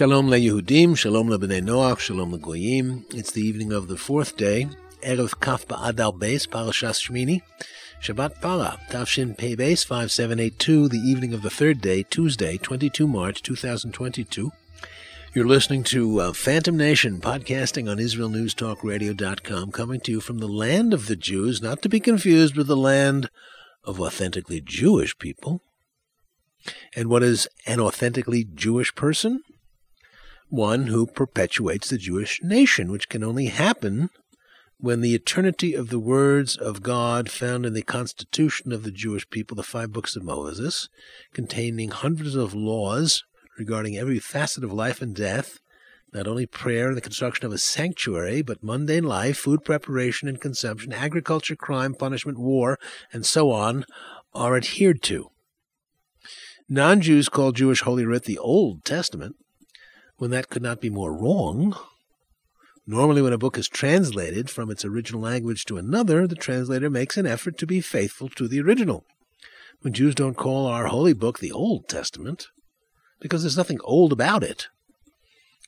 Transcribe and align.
Shalom 0.00 0.28
leYehudim, 0.28 0.96
Shalom 0.96 1.28
leBnei 1.28 1.60
Noach, 1.60 1.98
Shalom 1.98 2.32
leGoyim. 2.32 3.04
It's 3.14 3.32
the 3.32 3.42
evening 3.42 3.70
of 3.70 3.86
the 3.86 3.98
fourth 3.98 4.34
day, 4.34 4.66
Erev 5.02 5.38
Kaf 5.40 5.68
Ba'adar 5.68 6.18
Beis, 6.18 6.48
Parashas 6.48 7.06
Shmini, 7.06 7.42
Shabbat 8.00 8.40
Para, 8.40 8.78
Tavshin 8.88 9.36
Pei 9.36 9.54
Beis 9.54 9.84
5782, 9.84 10.88
the 10.88 10.96
evening 10.96 11.34
of 11.34 11.42
the 11.42 11.50
third 11.50 11.82
day, 11.82 12.02
Tuesday, 12.02 12.56
22 12.56 13.06
March 13.06 13.42
2022. 13.42 14.50
You're 15.34 15.46
listening 15.46 15.84
to 15.84 16.18
uh, 16.18 16.32
Phantom 16.32 16.78
Nation, 16.78 17.20
podcasting 17.20 17.90
on 17.90 17.98
IsraelNewsTalkRadio.com, 17.98 19.70
coming 19.70 20.00
to 20.00 20.12
you 20.12 20.20
from 20.22 20.38
the 20.38 20.48
land 20.48 20.94
of 20.94 21.08
the 21.08 21.16
Jews, 21.16 21.60
not 21.60 21.82
to 21.82 21.90
be 21.90 22.00
confused 22.00 22.56
with 22.56 22.68
the 22.68 22.74
land 22.74 23.28
of 23.84 24.00
authentically 24.00 24.62
Jewish 24.62 25.18
people. 25.18 25.60
And 26.96 27.10
what 27.10 27.22
is 27.22 27.46
an 27.66 27.80
authentically 27.80 28.44
Jewish 28.44 28.94
person? 28.94 29.42
One 30.50 30.88
who 30.88 31.06
perpetuates 31.06 31.88
the 31.88 31.98
Jewish 31.98 32.40
nation, 32.42 32.90
which 32.90 33.08
can 33.08 33.24
only 33.24 33.46
happen 33.46 34.10
when 34.78 35.00
the 35.00 35.14
eternity 35.14 35.74
of 35.74 35.88
the 35.90 35.98
words 35.98 36.56
of 36.56 36.82
God 36.82 37.30
found 37.30 37.66
in 37.66 37.74
the 37.74 37.82
constitution 37.82 38.72
of 38.72 38.82
the 38.82 38.90
Jewish 38.90 39.28
people, 39.28 39.54
the 39.54 39.62
five 39.62 39.92
books 39.92 40.16
of 40.16 40.24
Moses, 40.24 40.88
containing 41.32 41.90
hundreds 41.90 42.34
of 42.34 42.54
laws 42.54 43.24
regarding 43.58 43.96
every 43.96 44.18
facet 44.18 44.64
of 44.64 44.72
life 44.72 45.02
and 45.02 45.14
death, 45.14 45.58
not 46.12 46.26
only 46.26 46.46
prayer 46.46 46.88
and 46.88 46.96
the 46.96 47.02
construction 47.02 47.46
of 47.46 47.52
a 47.52 47.58
sanctuary, 47.58 48.42
but 48.42 48.64
mundane 48.64 49.04
life, 49.04 49.38
food 49.38 49.64
preparation 49.64 50.28
and 50.28 50.40
consumption, 50.40 50.92
agriculture, 50.92 51.54
crime, 51.54 51.94
punishment, 51.94 52.38
war, 52.38 52.78
and 53.12 53.24
so 53.24 53.50
on, 53.50 53.84
are 54.34 54.56
adhered 54.56 55.02
to. 55.02 55.30
Non 56.68 57.00
Jews 57.00 57.28
call 57.28 57.52
Jewish 57.52 57.82
Holy 57.82 58.06
Writ 58.06 58.24
the 58.24 58.38
Old 58.38 58.84
Testament, 58.84 59.36
when 60.20 60.30
that 60.30 60.50
could 60.50 60.60
not 60.60 60.82
be 60.82 60.90
more 60.90 61.14
wrong. 61.14 61.74
Normally, 62.86 63.22
when 63.22 63.32
a 63.32 63.38
book 63.38 63.56
is 63.56 63.68
translated 63.68 64.50
from 64.50 64.70
its 64.70 64.84
original 64.84 65.22
language 65.22 65.64
to 65.64 65.78
another, 65.78 66.26
the 66.26 66.34
translator 66.34 66.90
makes 66.90 67.16
an 67.16 67.26
effort 67.26 67.56
to 67.56 67.66
be 67.66 67.80
faithful 67.80 68.28
to 68.28 68.46
the 68.46 68.60
original. 68.60 69.06
When 69.80 69.94
Jews 69.94 70.14
don't 70.14 70.36
call 70.36 70.66
our 70.66 70.88
holy 70.88 71.14
book 71.14 71.38
the 71.38 71.52
Old 71.52 71.88
Testament, 71.88 72.48
because 73.18 73.42
there's 73.42 73.56
nothing 73.56 73.78
old 73.82 74.12
about 74.12 74.42
it. 74.42 74.68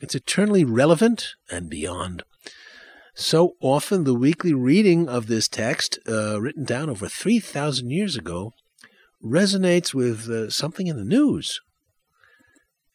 It's 0.02 0.14
eternally 0.14 0.66
relevant 0.66 1.34
and 1.50 1.70
beyond. 1.70 2.22
So 3.14 3.54
often, 3.62 4.04
the 4.04 4.12
weekly 4.12 4.52
reading 4.52 5.08
of 5.08 5.28
this 5.28 5.48
text, 5.48 5.98
uh, 6.06 6.38
written 6.38 6.64
down 6.64 6.90
over 6.90 7.08
3,000 7.08 7.88
years 7.88 8.16
ago, 8.16 8.52
resonates 9.24 9.94
with 9.94 10.28
uh, 10.28 10.50
something 10.50 10.88
in 10.88 10.96
the 10.96 11.04
news 11.04 11.58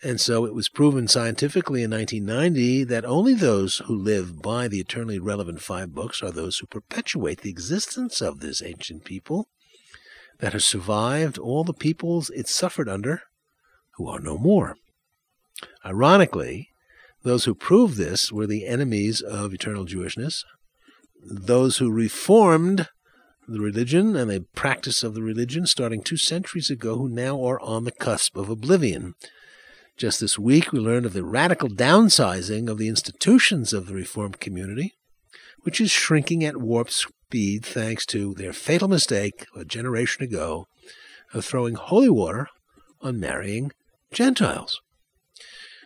and 0.04 0.22
so 0.22 0.46
it 0.46 0.54
was 0.54 0.70
proven 0.70 1.08
scientifically 1.08 1.82
in 1.82 1.92
1990 1.92 2.84
that 2.84 3.06
only 3.06 3.34
those 3.34 3.80
who 3.86 3.96
live 3.96 4.42
by 4.42 4.68
the 4.68 4.80
eternally 4.80 5.18
relevant 5.18 5.62
five 5.62 5.94
books 5.94 6.22
are 6.22 6.32
those 6.32 6.60
who 6.60 6.68
perpetuate 6.68 7.42
the 7.42 7.50
existence 7.50 8.22
of 8.22 8.40
this 8.40 8.62
ancient 8.62 9.06
people 9.06 9.48
that 10.40 10.54
has 10.54 10.66
survived 10.66 11.40
all 11.40 11.64
the 11.64 11.74
peoples 11.74 12.30
it 12.30 12.48
suffered 12.48 12.88
under 12.88 13.24
who 13.96 14.08
are 14.08 14.20
no 14.20 14.38
more. 14.38 14.76
Ironically, 15.84 16.70
those 17.24 17.46
who 17.46 17.56
proved 17.56 17.98
this 17.98 18.32
were 18.32 18.46
the 18.46 18.68
enemies 18.68 19.22
of 19.22 19.52
eternal 19.52 19.86
Jewishness, 19.86 20.44
those 21.24 21.78
who 21.78 21.92
reformed 21.92 22.88
the 23.48 23.60
religion 23.60 24.16
and 24.16 24.30
the 24.30 24.46
practice 24.54 25.04
of 25.04 25.16
the 25.16 25.24
religion 25.24 25.66
starting 25.66 26.04
two 26.04 26.18
centuries 26.18 26.70
ago, 26.70 26.98
who 26.98 27.10
now 27.10 27.44
are 27.44 27.60
on 27.62 27.86
the 27.86 27.92
cusp 27.92 28.38
of 28.38 28.50
oblivion 28.50 29.16
just 29.98 30.20
this 30.20 30.38
week, 30.38 30.72
we 30.72 30.80
learned 30.80 31.08
of 31.08 31.14
the 31.14 31.26
radical 31.26 31.68
downsizing 31.68 32.70
of 32.70 32.78
the 32.78 32.88
institutions 32.88 33.74
of 33.74 33.88
the 33.88 33.96
Reformed 33.96 34.40
community, 34.40 34.94
which 35.64 35.82
is 35.82 35.90
shrinking 35.90 36.44
at 36.44 36.58
warp 36.58 36.92
speed 36.92 37.66
thanks 37.66 38.06
to 38.06 38.36
their 38.36 38.54
fatal 38.54 38.88
mistake 38.88 39.48
a 39.56 39.66
generation 39.66 40.24
ago 40.24 40.68
of 41.34 41.44
throwing 41.44 41.74
holy 41.74 42.10
water 42.10 42.48
on 43.02 43.20
marrying 43.20 43.72
Gentiles. 44.12 44.80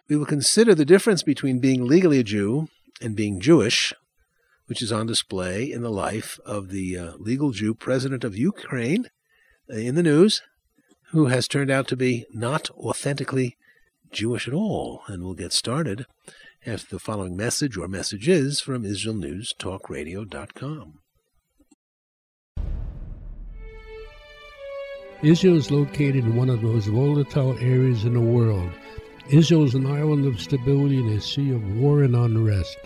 We 0.10 0.18
will 0.18 0.26
consider 0.26 0.76
the 0.76 0.86
difference 0.86 1.24
between 1.24 1.60
being 1.60 1.88
legally 1.88 2.20
a 2.20 2.24
Jew 2.24 2.68
and 3.02 3.16
being 3.16 3.40
Jewish, 3.40 3.94
which 4.66 4.82
is 4.82 4.92
on 4.92 5.08
display 5.08 5.72
in 5.72 5.84
the 5.84 5.90
life 5.90 6.38
of 6.46 6.68
the 6.68 6.98
uh, 6.98 7.12
legal 7.18 7.52
Jew 7.52 7.74
president 7.74 8.26
of 8.26 8.38
Ukraine 8.38 9.08
uh, 9.70 9.78
in 9.78 9.96
the 9.96 10.04
news, 10.04 10.42
who 11.12 11.28
has 11.28 11.48
turned 11.48 11.72
out 11.72 11.88
to 11.88 11.96
be 11.96 12.26
not 12.34 12.70
authentically 12.72 13.56
Jewish 14.12 14.48
at 14.48 14.54
all, 14.54 15.02
and 15.08 15.24
we'll 15.24 15.34
get 15.34 15.54
started 15.54 16.06
after 16.66 16.96
the 16.96 17.00
following 17.00 17.36
message 17.36 17.78
or 17.78 17.88
messages 17.88 18.60
from 18.60 18.84
IsraelNewsTalkRadio.com. 18.84 21.00
Israel 25.24 25.58
is 25.58 25.70
located 25.70 26.26
in 26.26 26.36
one 26.36 26.50
of 26.50 26.62
the 26.62 26.68
most 26.68 26.88
volatile 26.88 27.56
areas 27.60 28.06
in 28.06 28.14
the 28.14 28.20
world. 28.20 28.72
Israel 29.30 29.66
is 29.66 29.76
an 29.76 29.86
island 29.86 30.26
of 30.26 30.42
stability 30.42 30.98
in 30.98 31.10
a 31.10 31.22
sea 31.22 31.52
of 31.52 31.78
war 31.78 32.02
and 32.02 32.16
unrest. 32.16 32.78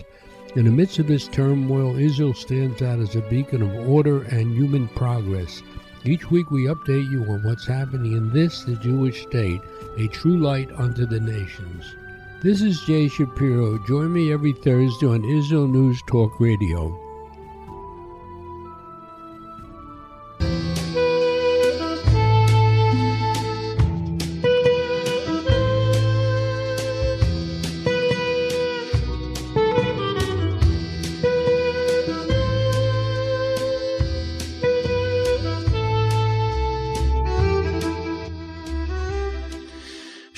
In 0.54 0.66
the 0.66 0.70
midst 0.70 0.98
of 0.98 1.06
this 1.06 1.28
turmoil, 1.28 1.98
Israel 1.98 2.34
stands 2.34 2.82
out 2.82 2.98
as 2.98 3.16
a 3.16 3.22
beacon 3.22 3.62
of 3.62 3.88
order 3.88 4.24
and 4.24 4.54
human 4.54 4.86
progress. 4.88 5.62
Each 6.06 6.30
week 6.30 6.52
we 6.52 6.66
update 6.66 7.10
you 7.10 7.24
on 7.24 7.42
what's 7.42 7.66
happening 7.66 8.12
in 8.12 8.32
this, 8.32 8.62
the 8.62 8.76
Jewish 8.76 9.22
state, 9.22 9.60
a 9.96 10.06
true 10.06 10.38
light 10.38 10.70
unto 10.76 11.04
the 11.04 11.18
nations. 11.18 11.96
This 12.40 12.62
is 12.62 12.80
Jay 12.82 13.08
Shapiro. 13.08 13.76
Join 13.88 14.12
me 14.12 14.32
every 14.32 14.52
Thursday 14.52 15.06
on 15.06 15.24
Israel 15.24 15.66
News 15.66 16.00
Talk 16.06 16.38
Radio. 16.38 17.05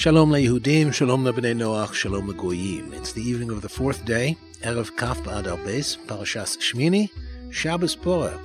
Shalom 0.08 0.30
leYehudim, 0.30 0.94
Shalom 0.94 1.22
leBnei 1.22 1.54
Noach, 1.54 1.92
Shalom 1.92 2.32
leGoyim. 2.32 2.94
It's 2.94 3.12
the 3.12 3.20
evening 3.20 3.50
of 3.50 3.60
the 3.60 3.68
fourth 3.68 4.06
day, 4.06 4.38
Erev 4.62 4.96
Kaf 4.96 5.18
Ba'adar 5.18 5.62
Beis, 5.66 5.98
Parashas 6.06 6.56
Shmini, 6.56 7.10
Shabbos 7.52 7.94
Porah, 7.94 8.42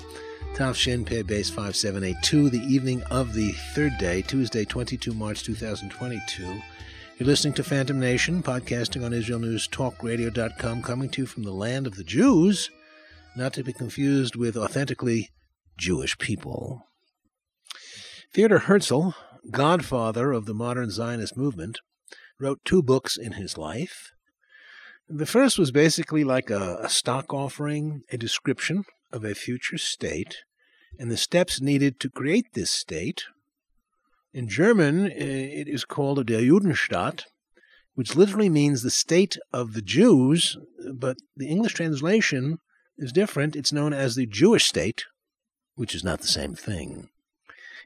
Tavshin 0.55 1.05
Pei 1.05 1.23
Beis 1.23 1.49
5782, 1.49 2.49
the 2.49 2.59
evening 2.65 3.01
of 3.03 3.33
the 3.33 3.53
third 3.73 3.93
day, 3.97 4.21
Tuesday, 4.21 4.65
22 4.65 5.13
March 5.13 5.43
2022. 5.43 6.43
You're 7.17 7.27
listening 7.27 7.53
to 7.53 7.63
Phantom 7.63 7.97
Nation, 7.97 8.43
podcasting 8.43 9.05
on 9.05 9.11
IsraelNewsTalkRadio.com, 9.13 10.81
coming 10.81 11.07
to 11.11 11.21
you 11.21 11.25
from 11.25 11.43
the 11.43 11.53
land 11.53 11.87
of 11.87 11.95
the 11.95 12.03
Jews, 12.03 12.71
not 13.37 13.53
to 13.53 13.63
be 13.63 13.71
confused 13.71 14.35
with 14.35 14.57
authentically 14.57 15.29
Jewish 15.77 16.17
people. 16.17 16.89
Theodor 18.33 18.59
Herzl, 18.59 19.13
godfather 19.51 20.31
of 20.31 20.45
the 20.45 20.53
modern 20.53 20.89
Zionist 20.89 21.35
movement, 21.37 21.79
wrote 22.39 22.59
two 22.65 22.81
books 22.81 23.17
in 23.17 23.33
his 23.33 23.57
life. 23.57 24.11
The 25.07 25.25
first 25.25 25.59
was 25.59 25.71
basically 25.71 26.23
like 26.23 26.49
a, 26.49 26.79
a, 26.81 26.89
stock 26.89 27.33
offering, 27.33 28.03
a 28.11 28.17
description 28.17 28.85
of 29.11 29.23
a 29.23 29.35
future 29.35 29.77
state, 29.77 30.37
and 30.97 31.11
the 31.11 31.17
steps 31.17 31.61
needed 31.61 31.99
to 31.99 32.09
create 32.09 32.53
this 32.53 32.71
state. 32.71 33.25
In 34.33 34.47
German, 34.47 35.07
it 35.07 35.67
is 35.67 35.85
called 35.85 36.25
Der 36.25 36.41
Judenstaat, 36.41 37.25
which 37.95 38.15
literally 38.15 38.49
means 38.49 38.81
the 38.81 38.89
state 38.89 39.37
of 39.51 39.73
the 39.73 39.81
Jews, 39.81 40.57
but 40.93 41.17
the 41.35 41.47
English 41.47 41.73
translation 41.73 42.57
is 42.97 43.11
different. 43.11 43.55
It's 43.55 43.73
known 43.73 43.93
as 43.93 44.15
the 44.15 44.25
Jewish 44.25 44.65
state, 44.65 45.05
which 45.75 45.93
is 45.93 46.03
not 46.03 46.21
the 46.21 46.27
same 46.27 46.55
thing. 46.55 47.09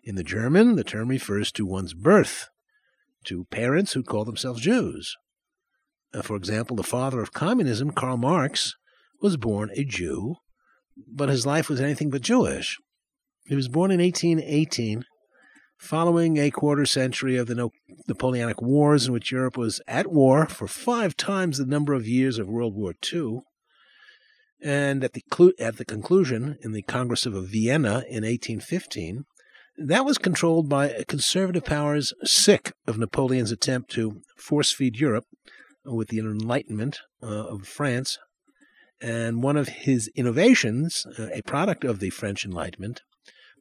In 0.07 0.15
the 0.15 0.23
German, 0.23 0.77
the 0.77 0.85
term 0.85 1.09
refers 1.09 1.51
to 1.51 1.65
one's 1.65 1.93
birth, 1.93 2.47
to 3.25 3.43
parents 3.51 3.91
who 3.91 4.03
call 4.03 4.23
themselves 4.23 4.61
Jews. 4.61 5.17
Uh, 6.13 6.21
for 6.21 6.37
example, 6.37 6.77
the 6.77 6.83
father 6.83 7.19
of 7.19 7.33
communism, 7.33 7.91
Karl 7.91 8.15
Marx, 8.15 8.77
was 9.21 9.35
born 9.35 9.69
a 9.75 9.83
Jew, 9.83 10.37
but 11.13 11.27
his 11.27 11.45
life 11.45 11.67
was 11.67 11.81
anything 11.81 12.09
but 12.09 12.21
Jewish. 12.21 12.77
He 13.47 13.55
was 13.55 13.67
born 13.67 13.91
in 13.91 13.99
1818, 13.99 15.03
following 15.77 16.37
a 16.37 16.51
quarter 16.51 16.85
century 16.85 17.35
of 17.35 17.47
the 17.47 17.69
Napoleonic 18.07 18.61
Wars, 18.61 19.07
in 19.07 19.11
which 19.11 19.33
Europe 19.33 19.57
was 19.57 19.81
at 19.89 20.09
war 20.09 20.45
for 20.45 20.69
five 20.69 21.17
times 21.17 21.57
the 21.57 21.65
number 21.65 21.93
of 21.93 22.07
years 22.07 22.39
of 22.39 22.47
World 22.47 22.75
War 22.75 22.93
II. 23.13 23.41
And 24.63 25.03
at 25.03 25.11
the, 25.11 25.53
at 25.59 25.75
the 25.75 25.83
conclusion, 25.83 26.57
in 26.61 26.71
the 26.71 26.83
Congress 26.83 27.25
of 27.25 27.33
Vienna 27.33 28.05
in 28.07 28.23
1815, 28.23 29.25
that 29.77 30.05
was 30.05 30.17
controlled 30.17 30.67
by 30.67 31.03
conservative 31.07 31.63
powers 31.63 32.13
sick 32.23 32.73
of 32.87 32.97
Napoleon's 32.97 33.51
attempt 33.51 33.91
to 33.91 34.21
force 34.35 34.71
feed 34.71 34.99
Europe 34.99 35.25
with 35.85 36.09
the 36.09 36.19
Enlightenment 36.19 36.99
uh, 37.21 37.25
of 37.25 37.67
France. 37.67 38.17
And 38.99 39.43
one 39.43 39.57
of 39.57 39.67
his 39.67 40.09
innovations, 40.15 41.05
uh, 41.19 41.27
a 41.33 41.43
product 41.43 41.83
of 41.83 41.99
the 41.99 42.09
French 42.09 42.43
Enlightenment, 42.43 43.01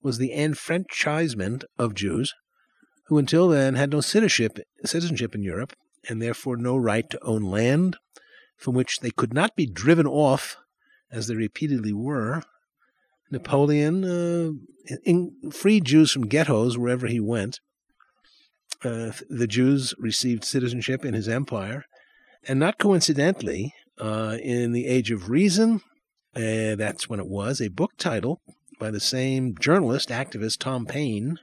was 0.03 0.19
the 0.19 0.33
enfranchisement 0.33 1.65
of 1.79 1.95
Jews, 1.95 2.33
who 3.07 3.19
until 3.19 3.49
then 3.49 3.75
had 3.75 3.91
no 3.91 4.01
citizenship, 4.01 4.59
citizenship 4.85 5.35
in 5.35 5.43
Europe 5.43 5.75
and 6.09 6.23
therefore 6.23 6.57
no 6.57 6.77
right 6.77 7.09
to 7.11 7.23
own 7.23 7.43
land 7.43 7.97
from 8.57 8.75
which 8.75 9.01
they 9.01 9.11
could 9.11 9.35
not 9.35 9.55
be 9.55 9.67
driven 9.67 10.07
off, 10.07 10.57
as 11.11 11.27
they 11.27 11.35
repeatedly 11.35 11.93
were. 11.93 12.43
Napoleon 13.31 14.05
uh, 14.05 14.53
in, 15.05 15.33
freed 15.51 15.85
Jews 15.85 16.13
from 16.13 16.27
ghettos 16.27 16.79
wherever 16.79 17.07
he 17.07 17.21
went. 17.21 17.61
Uh, 18.85 19.13
the 19.29 19.47
Jews 19.47 19.95
received 19.99 20.45
citizenship 20.45 21.05
in 21.05 21.15
his 21.15 21.29
empire, 21.29 21.85
and 22.47 22.61
not 22.61 22.79
coincidentally, 22.79 23.73
uh, 23.99 24.37
in 24.43 24.73
the 24.73 24.87
Age 24.87 25.11
of 25.11 25.31
Reason, 25.31 25.81
uh, 26.37 26.77
that's 26.77 27.09
when 27.09 27.19
it 27.19 27.29
was, 27.29 27.61
a 27.61 27.69
book 27.69 27.93
title 27.97 28.41
by 28.79 28.91
the 28.91 29.01
same 29.01 29.57
journalist, 29.59 30.11
activist 30.11 30.59
Tom 30.59 30.85
Paine, 30.85 31.39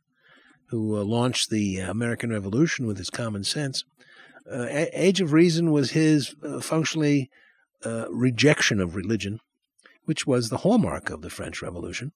who 0.70 0.96
uh, 0.96 1.04
launched 1.04 1.50
the 1.50 1.80
American 1.80 2.30
Revolution 2.30 2.86
with 2.86 2.98
his 2.98 3.10
common 3.10 3.44
sense. 3.44 3.84
Uh, 4.50 4.68
Age 4.70 5.20
of 5.20 5.34
Reason 5.34 5.72
was 5.72 5.92
his 5.92 6.36
functionally 6.62 7.30
rejection 8.10 8.80
of 8.80 8.96
religion, 8.96 9.40
which 10.06 10.28
was 10.28 10.50
the 10.50 10.58
hallmark 10.58 11.10
of 11.10 11.22
the 11.22 11.30
French 11.30 11.62
Revolution. 11.62 12.12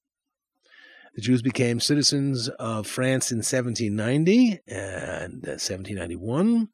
The 1.14 1.22
Jews 1.22 1.42
became 1.42 1.80
citizens 1.80 2.48
of 2.58 2.86
France 2.86 3.32
in 3.32 3.38
1790 3.38 4.60
and 4.66 5.42
1791. 5.42 6.56
Uh, 6.56 6.66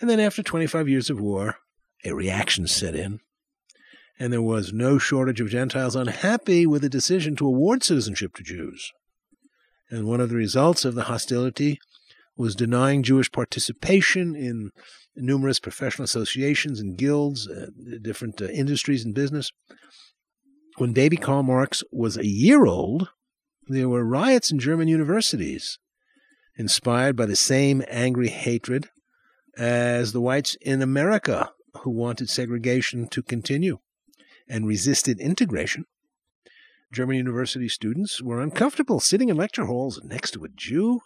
and 0.00 0.08
then, 0.08 0.20
after 0.20 0.42
25 0.42 0.88
years 0.88 1.10
of 1.10 1.20
war, 1.20 1.56
a 2.04 2.12
reaction 2.12 2.66
set 2.66 2.94
in 2.94 3.20
and 4.18 4.32
there 4.32 4.42
was 4.42 4.72
no 4.72 4.98
shortage 4.98 5.40
of 5.40 5.48
Gentiles 5.48 5.94
unhappy 5.94 6.66
with 6.66 6.82
the 6.82 6.88
decision 6.88 7.36
to 7.36 7.46
award 7.46 7.84
citizenship 7.84 8.34
to 8.34 8.42
Jews. 8.42 8.92
And 9.90 10.06
one 10.06 10.20
of 10.20 10.28
the 10.28 10.36
results 10.36 10.84
of 10.84 10.94
the 10.94 11.04
hostility 11.04 11.78
was 12.36 12.56
denying 12.56 13.02
Jewish 13.02 13.30
participation 13.30 14.34
in 14.34 14.70
numerous 15.16 15.60
professional 15.60 16.04
associations 16.04 16.80
and 16.80 16.96
guilds, 16.96 17.48
uh, 17.48 17.66
different 18.02 18.40
uh, 18.42 18.46
industries 18.46 19.04
and 19.04 19.14
business. 19.14 19.50
When 20.78 20.92
baby 20.92 21.16
Karl 21.16 21.42
Marx 21.42 21.82
was 21.90 22.16
a 22.16 22.24
year 22.24 22.64
old, 22.64 23.08
there 23.66 23.88
were 23.88 24.04
riots 24.04 24.52
in 24.52 24.60
German 24.60 24.86
universities, 24.86 25.80
inspired 26.56 27.16
by 27.16 27.26
the 27.26 27.34
same 27.34 27.82
angry 27.88 28.28
hatred 28.28 28.88
as 29.56 30.12
the 30.12 30.20
whites 30.20 30.56
in 30.60 30.80
America 30.80 31.50
who 31.80 31.90
wanted 31.90 32.30
segregation 32.30 33.08
to 33.08 33.24
continue 33.24 33.78
and 34.48 34.68
resisted 34.68 35.18
integration. 35.18 35.84
German 36.92 37.16
university 37.16 37.68
students 37.68 38.22
were 38.22 38.40
uncomfortable 38.40 39.00
sitting 39.00 39.28
in 39.28 39.36
lecture 39.36 39.64
halls 39.64 40.00
next 40.04 40.30
to 40.30 40.44
a 40.44 40.48
Jew, 40.48 41.00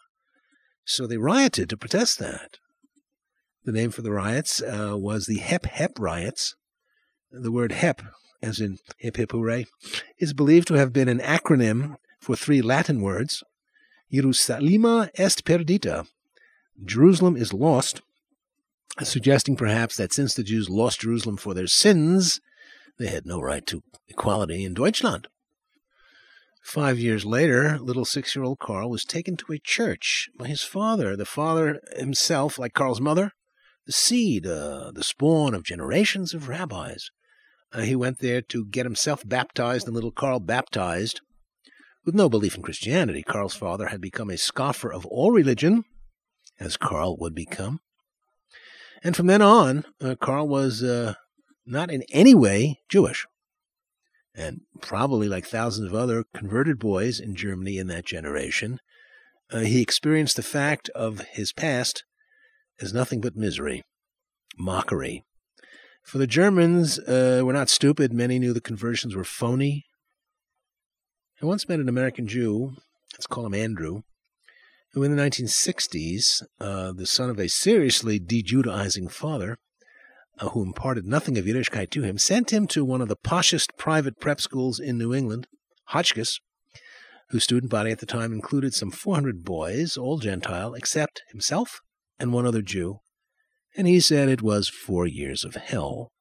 so 0.85 1.07
they 1.07 1.17
rioted 1.17 1.71
to 1.71 1.79
protest 1.79 2.19
that. 2.19 2.59
The 3.65 3.73
name 3.73 3.91
for 3.91 4.03
the 4.03 4.13
riots 4.13 4.61
uh, 4.61 4.99
was 4.99 5.25
the 5.25 5.39
Hep 5.39 5.65
Hep 5.65 5.93
riots. 5.99 6.57
The 7.31 7.51
word 7.51 7.73
Hep, 7.73 8.03
as 8.43 8.61
in 8.61 8.79
hip 8.99 9.17
hip 9.17 9.33
hooray, 9.33 9.67
is 10.19 10.33
believed 10.33 10.69
to 10.69 10.75
have 10.75 10.93
been 10.93 11.09
an 11.09 11.21
acronym 11.21 11.97
for 12.19 12.37
three 12.37 12.63
Latin 12.63 13.01
words 13.01 13.43
Jerusalema 14.13 15.11
est 15.17 15.45
perdita, 15.45 16.07
Jerusalem 16.85 17.37
is 17.37 17.53
lost, 17.53 18.03
suggesting 19.03 19.57
perhaps 19.57 19.97
that 19.97 20.13
since 20.13 20.35
the 20.35 20.43
Jews 20.43 20.69
lost 20.69 21.01
Jerusalem 21.01 21.37
for 21.37 21.55
their 21.55 21.67
sins, 21.67 22.41
they 22.99 23.07
had 23.07 23.25
no 23.25 23.41
right 23.41 23.67
to 23.67 23.83
equality 24.09 24.65
in 24.65 24.75
Deutschland. 24.75 25.29
Five 26.63 26.99
years 26.99 27.25
later, 27.25 27.79
little 27.81 28.05
six 28.05 28.37
year 28.37 28.45
old 28.45 28.59
Karl 28.59 28.89
was 28.89 29.05
taken 29.05 29.37
to 29.39 29.53
a 29.53 29.59
church 29.59 30.29
by 30.37 30.47
his 30.47 30.63
father, 30.63 31.17
the 31.17 31.25
father 31.25 31.81
himself, 31.97 32.59
like 32.59 32.75
Karl's 32.75 33.01
mother, 33.01 33.33
the 33.87 33.93
seed, 33.93 34.47
uh, 34.47 34.93
the 34.95 35.03
spawn 35.03 35.55
of 35.55 35.65
generations 35.65 36.35
of 36.35 36.49
rabbis. 36.49 37.11
Uh, 37.73 37.81
he 37.81 37.97
went 37.97 38.19
there 38.19 38.43
to 38.43 38.67
get 38.67 38.87
himself 38.87 39.27
baptized 39.27 39.87
and 39.87 39.95
little 39.95 40.13
Karl 40.13 40.41
baptized. 40.41 41.21
With 42.05 42.15
no 42.15 42.29
belief 42.29 42.57
in 42.57 42.63
Christianity, 42.63 43.23
Karl's 43.23 43.55
father 43.55 43.87
had 43.87 44.01
become 44.01 44.29
a 44.29 44.37
scoffer 44.37 44.93
of 44.93 45.07
all 45.07 45.31
religion, 45.31 45.85
as 46.59 46.77
Karl 46.77 47.17
would 47.19 47.35
become. 47.35 47.81
And 49.03 49.17
from 49.17 49.27
then 49.27 49.43
on, 49.43 49.85
uh, 50.01 50.17
Karl 50.21 50.49
was 50.49 50.83
uh, 50.83 51.15
not 51.65 51.91
in 51.91 52.03
any 52.13 52.35
way 52.35 52.81
Jewish. 52.89 53.27
And 54.35 54.63
probably 54.81 55.29
like 55.29 55.47
thousands 55.47 55.89
of 55.89 55.95
other 55.95 56.25
converted 56.35 56.79
boys 56.79 57.21
in 57.21 57.35
Germany 57.35 57.79
in 57.79 57.87
that 57.89 58.07
generation, 58.07 58.81
uh, 59.51 59.61
he 59.61 59.83
experienced 59.83 60.37
the 60.37 60.43
fact 60.43 60.89
of 60.91 61.21
his 61.33 61.53
past 61.53 62.05
as 62.81 62.95
nothing 62.95 63.21
but 63.21 63.37
misery, 63.37 63.83
mockery. 64.59 65.25
For 66.03 66.19
the 66.19 66.27
Germans 66.27 66.99
uh, 66.99 67.43
were 67.45 67.53
not 67.53 67.69
stupid. 67.69 68.13
Many 68.13 68.39
knew 68.39 68.53
the 68.53 68.61
conversions 68.61 69.15
were 69.15 69.25
phony. 69.25 69.87
I 71.41 71.47
once 71.47 71.69
met 71.69 71.81
an 71.81 71.89
American 71.89 72.27
Jew, 72.27 72.77
let's 73.15 73.27
call 73.27 73.47
him 73.47 73.55
Andrew, 73.55 74.03
who 74.93 75.03
in 75.03 75.15
the 75.15 75.23
1960s, 75.23 76.43
uh, 76.61 76.93
the 76.93 77.07
son 77.07 77.31
of 77.31 77.39
a 77.39 77.49
seriously 77.49 78.19
de 78.19 78.43
Judaizing 78.43 79.09
father, 79.09 79.59
uh, 80.39 80.51
who 80.51 80.63
imparted 80.63 81.07
nothing 81.07 81.39
of 81.39 81.47
Yiddishkeit 81.47 81.91
to 81.91 82.03
him, 82.03 82.19
sent 82.19 82.53
him 82.53 82.67
to 82.69 82.85
one 82.85 83.01
of 83.01 83.09
the 83.09 83.17
poshest 83.17 83.77
private 83.77 84.21
prep 84.21 84.41
schools 84.41 84.79
in 84.79 84.99
New 84.99 85.15
England, 85.15 85.47
Hotchkiss, 85.87 86.39
whose 87.31 87.45
student 87.45 87.71
body 87.71 87.91
at 87.91 87.99
the 87.99 88.07
time 88.07 88.33
included 88.33 88.75
some 88.75 88.91
400 88.91 89.45
boys, 89.45 89.97
all 89.97 90.19
Gentile, 90.19 90.75
except 90.75 91.23
himself 91.31 91.81
and 92.19 92.33
one 92.33 92.47
other 92.47 92.63
Jew, 92.63 93.01
and 93.77 93.87
he 93.87 94.01
said 94.01 94.29
it 94.29 94.43
was 94.43 94.69
four 94.69 95.07
years 95.07 95.45
of 95.45 95.55
hell. 95.55 96.13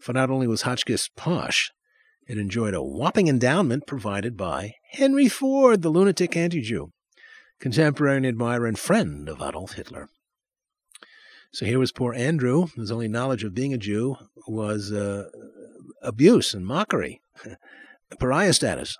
For 0.00 0.12
not 0.12 0.30
only 0.30 0.46
was 0.46 0.62
Hotchkiss 0.62 1.08
posh, 1.16 1.70
it 2.26 2.38
enjoyed 2.38 2.74
a 2.74 2.82
whopping 2.82 3.28
endowment 3.28 3.86
provided 3.86 4.36
by 4.36 4.74
Henry 4.92 5.28
Ford, 5.28 5.82
the 5.82 5.90
lunatic 5.90 6.36
anti 6.36 6.60
Jew, 6.60 6.90
contemporary 7.60 8.18
and 8.18 8.26
admirer 8.26 8.66
and 8.66 8.78
friend 8.78 9.28
of 9.28 9.40
Adolf 9.40 9.72
Hitler. 9.72 10.08
So 11.52 11.64
here 11.64 11.78
was 11.78 11.92
poor 11.92 12.12
Andrew, 12.12 12.66
whose 12.74 12.90
only 12.90 13.08
knowledge 13.08 13.44
of 13.44 13.54
being 13.54 13.72
a 13.72 13.78
Jew 13.78 14.16
was 14.46 14.92
uh, 14.92 15.28
abuse 16.02 16.52
and 16.52 16.66
mockery, 16.66 17.20
pariah 18.18 18.52
status. 18.52 18.96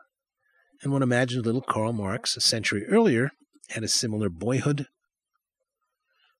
And 0.82 0.92
one 0.92 1.02
imagines 1.02 1.44
little 1.44 1.62
Karl 1.62 1.92
Marx, 1.92 2.36
a 2.36 2.40
century 2.40 2.86
earlier, 2.86 3.30
had 3.70 3.82
a 3.82 3.88
similar 3.88 4.28
boyhood. 4.28 4.86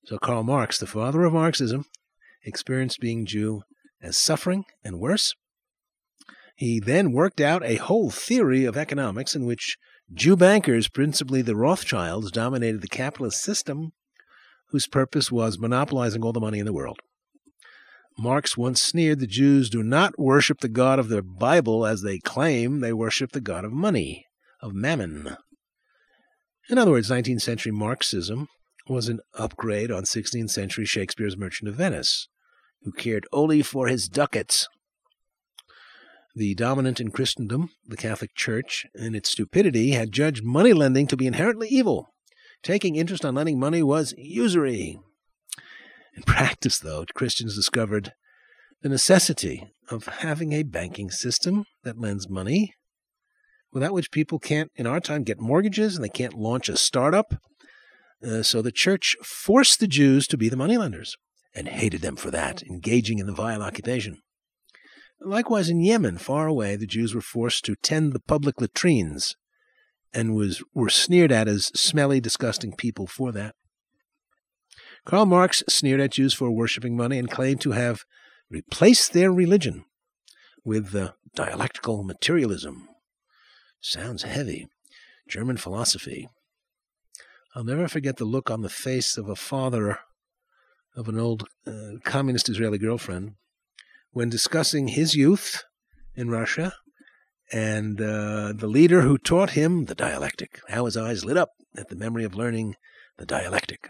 So 0.07 0.19
Karl 0.19 0.45
Marx, 0.45 0.79
the 0.79 0.87
father 0.87 1.25
of 1.25 1.33
Marxism, 1.33 1.85
experienced 2.45 3.01
being 3.01 3.27
Jew 3.27 3.63
as 4.01 4.17
suffering 4.17 4.65
and 4.85 5.01
worse. 5.01 5.35
He 6.55 6.79
then 6.79 7.13
worked 7.13 7.41
out 7.41 7.65
a 7.65 7.75
whole 7.75 8.11
theory 8.11 8.65
of 8.65 8.77
economics 8.77 9.35
in 9.35 9.45
which 9.45 9.77
Jew 10.15 10.37
bankers, 10.37 10.87
principally 10.89 11.43
the 11.43 11.57
Rothschilds, 11.57 12.31
dominated 12.31 12.83
the 12.83 12.89
capitalist 12.89 13.43
system 13.43 13.93
whose 14.69 14.87
purpose 14.87 15.33
was 15.33 15.59
monopolizing 15.59 16.23
all 16.23 16.33
the 16.33 16.39
money 16.39 16.61
in 16.61 16.67
the 16.67 16.73
world. 16.73 17.01
Marx 18.17 18.57
once 18.57 18.81
sneered 18.81 19.19
the 19.19 19.27
Jews 19.27 19.69
do 19.69 19.83
not 19.83 20.21
worship 20.21 20.61
the 20.61 20.69
God 20.69 21.01
of 21.01 21.09
the 21.09 21.21
Bible 21.21 21.85
as 21.85 22.03
they 22.03 22.21
claim, 22.21 22.79
they 22.79 22.93
worship 22.93 23.33
the 23.33 23.41
God 23.41 23.65
of 23.65 23.73
money, 23.73 24.27
of 24.63 24.73
mammon. 24.73 25.37
In 26.71 26.79
other 26.79 26.93
words, 26.93 27.11
19th 27.11 27.43
century 27.43 27.73
Marxism 27.73 28.49
was 28.89 29.09
an 29.09 29.21
upgrade 29.35 29.91
on 29.91 30.05
16th 30.05 30.51
century 30.51 30.85
Shakespeare's 30.85 31.37
Merchant 31.37 31.69
of 31.69 31.77
Venice, 31.77 32.29
who 32.83 32.93
cared 32.93 33.27
only 33.33 33.63
for 33.63 33.89
his 33.89 34.09
ducats. 34.09 34.69
The 36.35 36.55
dominant 36.55 37.01
in 37.01 37.11
Christendom, 37.11 37.71
the 37.87 37.97
Catholic 37.97 38.35
Church, 38.35 38.87
in 38.95 39.15
its 39.15 39.31
stupidity, 39.31 39.93
had 39.93 40.13
judged 40.13 40.45
money 40.45 40.73
lending 40.73 41.07
to 41.07 41.17
be 41.17 41.27
inherently 41.27 41.69
evil 41.69 42.11
Taking 42.67 42.97
interest 42.97 43.25
on 43.25 43.37
lending 43.37 43.61
money 43.61 43.83
was 43.83 44.13
usury. 44.17 44.99
In 46.17 46.23
practice, 46.27 46.81
though, 46.81 47.05
Christians 47.15 47.55
discovered 47.55 48.13
the 48.83 48.89
necessity 48.89 49.73
of 49.89 50.07
having 50.07 50.53
a 50.53 50.65
banking 50.65 51.11
system 51.11 51.65
that 51.85 52.01
lends 52.01 52.29
money, 52.29 52.75
without 53.73 53.93
which 53.93 54.11
people 54.11 54.39
can't, 54.39 54.71
in 54.75 54.87
our 54.87 54.99
time, 54.99 55.23
get 55.23 55.39
mortgages 55.39 55.95
and 55.95 56.05
they 56.05 56.09
can't 56.09 56.35
launch 56.35 56.69
a 56.69 56.77
startup. 56.77 57.35
Uh, 58.27 58.43
so 58.43 58.61
the 58.61 58.73
church 58.73 59.17
forced 59.23 59.79
the 59.79 59.87
Jews 59.87 60.27
to 60.27 60.37
be 60.37 60.49
the 60.49 60.57
moneylenders 60.57 61.17
and 61.55 61.69
hated 61.69 62.01
them 62.03 62.17
for 62.17 62.31
that, 62.33 62.63
engaging 62.63 63.19
in 63.19 63.27
the 63.27 63.33
vile 63.33 63.63
occupation. 63.63 64.21
Likewise, 65.21 65.71
in 65.71 65.81
Yemen, 65.81 66.19
far 66.19 66.47
away, 66.47 66.77
the 66.77 66.87
Jews 66.87 67.15
were 67.15 67.21
forced 67.21 67.65
to 67.65 67.77
tend 67.77 68.13
the 68.13 68.21
public 68.21 68.61
latrines 68.61 69.37
and 70.13 70.35
was, 70.35 70.63
were 70.75 70.91
sneered 70.91 71.33
at 71.33 71.49
as 71.49 71.67
smelly, 71.67 72.21
disgusting 72.21 72.75
people 72.75 73.07
for 73.07 73.33
that. 73.33 73.55
Karl 75.05 75.27
Marx 75.27 75.63
sneered 75.69 76.01
at 76.01 76.13
Jews 76.13 76.35
for 76.35 76.51
worshipping 76.51 76.97
money 76.97 77.19
and 77.19 77.31
claimed 77.31 77.61
to 77.61 77.73
have 77.73 78.05
replaced 78.51 79.13
their 79.13 79.33
religion 79.33 79.85
with 80.65 80.91
the 80.91 81.15
dialectical 81.35 82.03
materialism. 82.03 82.89
Sounds 83.81 84.25
heavy. 84.25 84.67
German 85.29 85.57
philosophy. 85.57 86.29
I'll 87.57 87.65
never 87.65 87.89
forget 87.89 88.19
the 88.19 88.27
look 88.27 88.51
on 88.51 88.61
the 88.61 88.69
face 88.69 89.17
of 89.17 89.31
a 89.31 89.35
father 89.35 90.01
of 90.95 91.09
an 91.09 91.19
old 91.19 91.49
uh, 91.67 91.93
communist 92.05 92.51
Israeli 92.51 92.77
girlfriend 92.77 93.37
when 94.11 94.29
discussing 94.29 94.89
his 94.89 95.15
youth 95.15 95.65
in 96.15 96.29
Russia 96.29 96.75
and 97.51 97.99
uh, 97.99 98.53
the 98.55 98.67
leader 98.67 99.01
who 99.01 99.17
taught 99.17 99.53
him 99.53 99.87
the 99.87 99.95
dialectic, 99.95 100.61
how 100.69 100.85
his 100.85 100.99
eyes 100.99 101.25
lit 101.25 101.39
up 101.39 101.53
at 101.75 101.89
the 101.89 101.97
memory 101.97 102.25
of 102.25 102.35
learning 102.35 102.77
the 103.17 103.25
dialectic. 103.25 103.89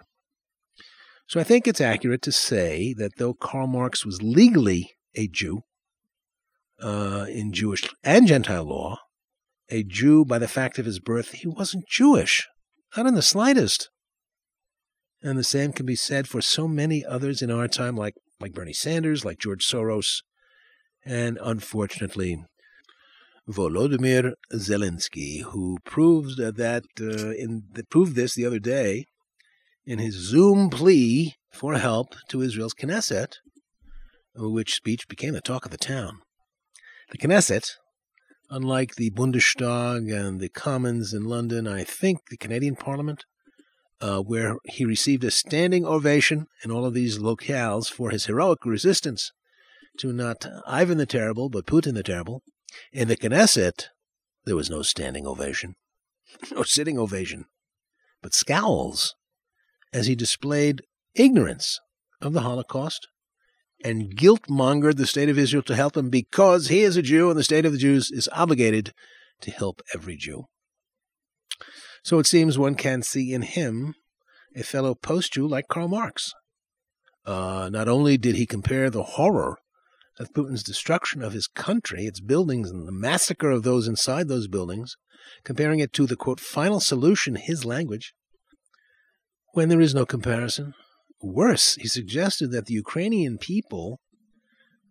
So 1.27 1.41
I 1.41 1.43
think 1.43 1.67
it's 1.67 1.81
accurate 1.81 2.23
to 2.23 2.31
say 2.31 2.95
that 2.99 3.17
though 3.17 3.35
Karl 3.35 3.67
Marx 3.67 4.07
was 4.07 4.23
legally 4.23 4.93
a 5.17 5.27
Jew 5.27 5.63
uh, 6.81 7.27
in 7.29 7.53
Jewish 7.53 7.93
and 8.05 8.29
Gentile 8.29 8.63
law, 8.63 9.01
a 9.71 9.83
Jew 9.83 10.25
by 10.25 10.39
the 10.39 10.47
fact 10.47 10.79
of 10.79 10.87
his 10.87 11.01
birth, 11.01 11.33
he 11.33 11.49
wasn't 11.49 11.89
Jewish, 11.89 12.47
not 12.97 13.07
in 13.07 13.15
the 13.15 13.23
slightest. 13.23 13.91
And 15.23 15.39
the 15.39 15.45
same 15.45 15.73
can 15.73 15.87
be 15.87 15.97
said 15.97 16.29
for 16.29 16.41
so 16.41 16.69
many 16.69 17.05
others 17.05 17.43
in 17.43 17.51
our 17.51 17.69
time, 17.69 17.97
like, 17.97 18.15
like 18.39 18.53
Bernie 18.53 18.73
Sanders, 18.73 19.25
like 19.25 19.39
George 19.39 19.67
Soros, 19.67 20.23
and 21.05 21.39
unfortunately, 21.43 22.45
Volodymyr 23.49 24.33
Zelensky, 24.53 25.43
who 25.43 25.79
proved 25.85 26.39
that 26.39 26.85
uh, 27.01 27.31
in 27.31 27.63
proved 27.89 28.17
this 28.17 28.35
the 28.35 28.45
other 28.45 28.59
day 28.59 29.07
in 29.85 30.01
his 30.01 30.15
Zoom 30.15 30.69
plea 30.69 31.35
for 31.53 31.75
help 31.75 32.17
to 32.29 32.43
Israel's 32.43 32.75
Knesset, 32.75 33.37
which 34.35 34.75
speech 34.75 35.07
became 35.09 35.33
the 35.33 35.41
talk 35.41 35.65
of 35.65 35.71
the 35.71 35.79
town. 35.79 36.19
The 37.11 37.19
Knesset, 37.19 37.77
unlike 38.51 38.95
the 38.95 39.11
Bundestag 39.11 40.13
and 40.13 40.41
the 40.41 40.49
Commons 40.49 41.13
in 41.13 41.25
London, 41.25 41.67
I 41.67 41.85
think 41.85 42.29
the 42.29 42.37
Canadian 42.37 42.77
Parliament, 42.77 43.25
uh, 44.01 44.21
where 44.21 44.57
he 44.65 44.85
received 44.85 45.25
a 45.25 45.31
standing 45.31 45.85
ovation 45.85 46.47
in 46.63 46.71
all 46.71 46.85
of 46.85 46.95
these 46.95 47.19
locales 47.19 47.91
for 47.91 48.11
his 48.11 48.27
heroic 48.27 48.65
resistance 48.65 49.33
to 49.99 50.13
not 50.13 50.47
Ivan 50.67 50.99
the 50.99 51.07
Terrible, 51.07 51.49
but 51.49 51.67
Putin 51.67 51.95
the 51.95 52.03
Terrible. 52.03 52.43
In 52.93 53.09
the 53.09 53.17
Knesset, 53.17 53.87
there 54.45 54.57
was 54.57 54.71
no 54.71 54.83
standing 54.83 55.27
ovation, 55.27 55.77
no 56.53 56.63
sitting 56.63 56.99
ovation, 56.99 57.47
but 58.23 58.35
scowls 58.35 59.15
as 59.93 60.07
he 60.07 60.15
displayed 60.15 60.83
ignorance 61.15 61.81
of 62.21 62.33
the 62.33 62.43
Holocaust 62.43 63.09
and 63.87 64.17
guilt 64.17 64.49
mongered 64.49 64.97
the 64.97 65.07
state 65.07 65.29
of 65.29 65.39
Israel 65.39 65.63
to 65.63 65.77
help 65.77 65.97
him 65.97 66.11
because 66.11 66.67
he 66.67 66.81
is 66.81 66.97
a 66.97 67.03
Jew 67.03 67.31
and 67.31 67.39
the 67.39 67.45
state 67.45 67.65
of 67.65 67.71
the 67.71 67.79
Jews 67.79 68.11
is 68.11 68.29
obligated 68.33 68.93
to 69.43 69.53
help 69.53 69.81
every 69.95 70.17
Jew. 70.17 70.47
So 72.03 72.19
it 72.19 72.27
seems 72.27 72.59
one 72.59 72.75
can 72.75 73.03
see 73.03 73.33
in 73.33 73.43
him 73.43 73.95
a 74.57 74.65
fellow 74.65 74.97
post 74.97 75.35
Jew 75.35 75.47
like 75.47 75.69
Karl 75.69 75.87
Marx. 75.87 76.33
Uh, 77.25 77.69
not 77.73 77.87
only 77.87 78.17
did 78.17 78.35
he 78.35 78.45
compare 78.45 78.91
the 78.91 79.05
horror 79.05 79.59
of 80.19 80.33
Putin's 80.33 80.65
destruction 80.65 81.23
of 81.23 81.33
his 81.33 81.47
country, 81.47 82.07
its 82.07 82.21
buildings, 82.21 82.71
and 82.71 82.89
the 82.89 82.93
massacre 82.93 83.51
of 83.51 83.63
those 83.63 83.87
inside 83.87 84.27
those 84.27 84.49
buildings, 84.49 84.97
comparing 85.45 85.79
it 85.79 85.93
to 85.93 86.07
the 86.07 86.17
quote, 86.17 86.41
final 86.41 86.81
solution, 86.81 87.37
his 87.37 87.65
language, 87.65 88.15
when 89.53 89.69
there 89.69 89.81
is 89.81 89.95
no 89.95 90.05
comparison. 90.05 90.75
Worse, 91.23 91.77
he 91.77 91.89
suggested 91.89 92.51
that 92.51 92.67
the 92.67 92.75
Ukrainian 92.75 93.39
people 93.39 94.01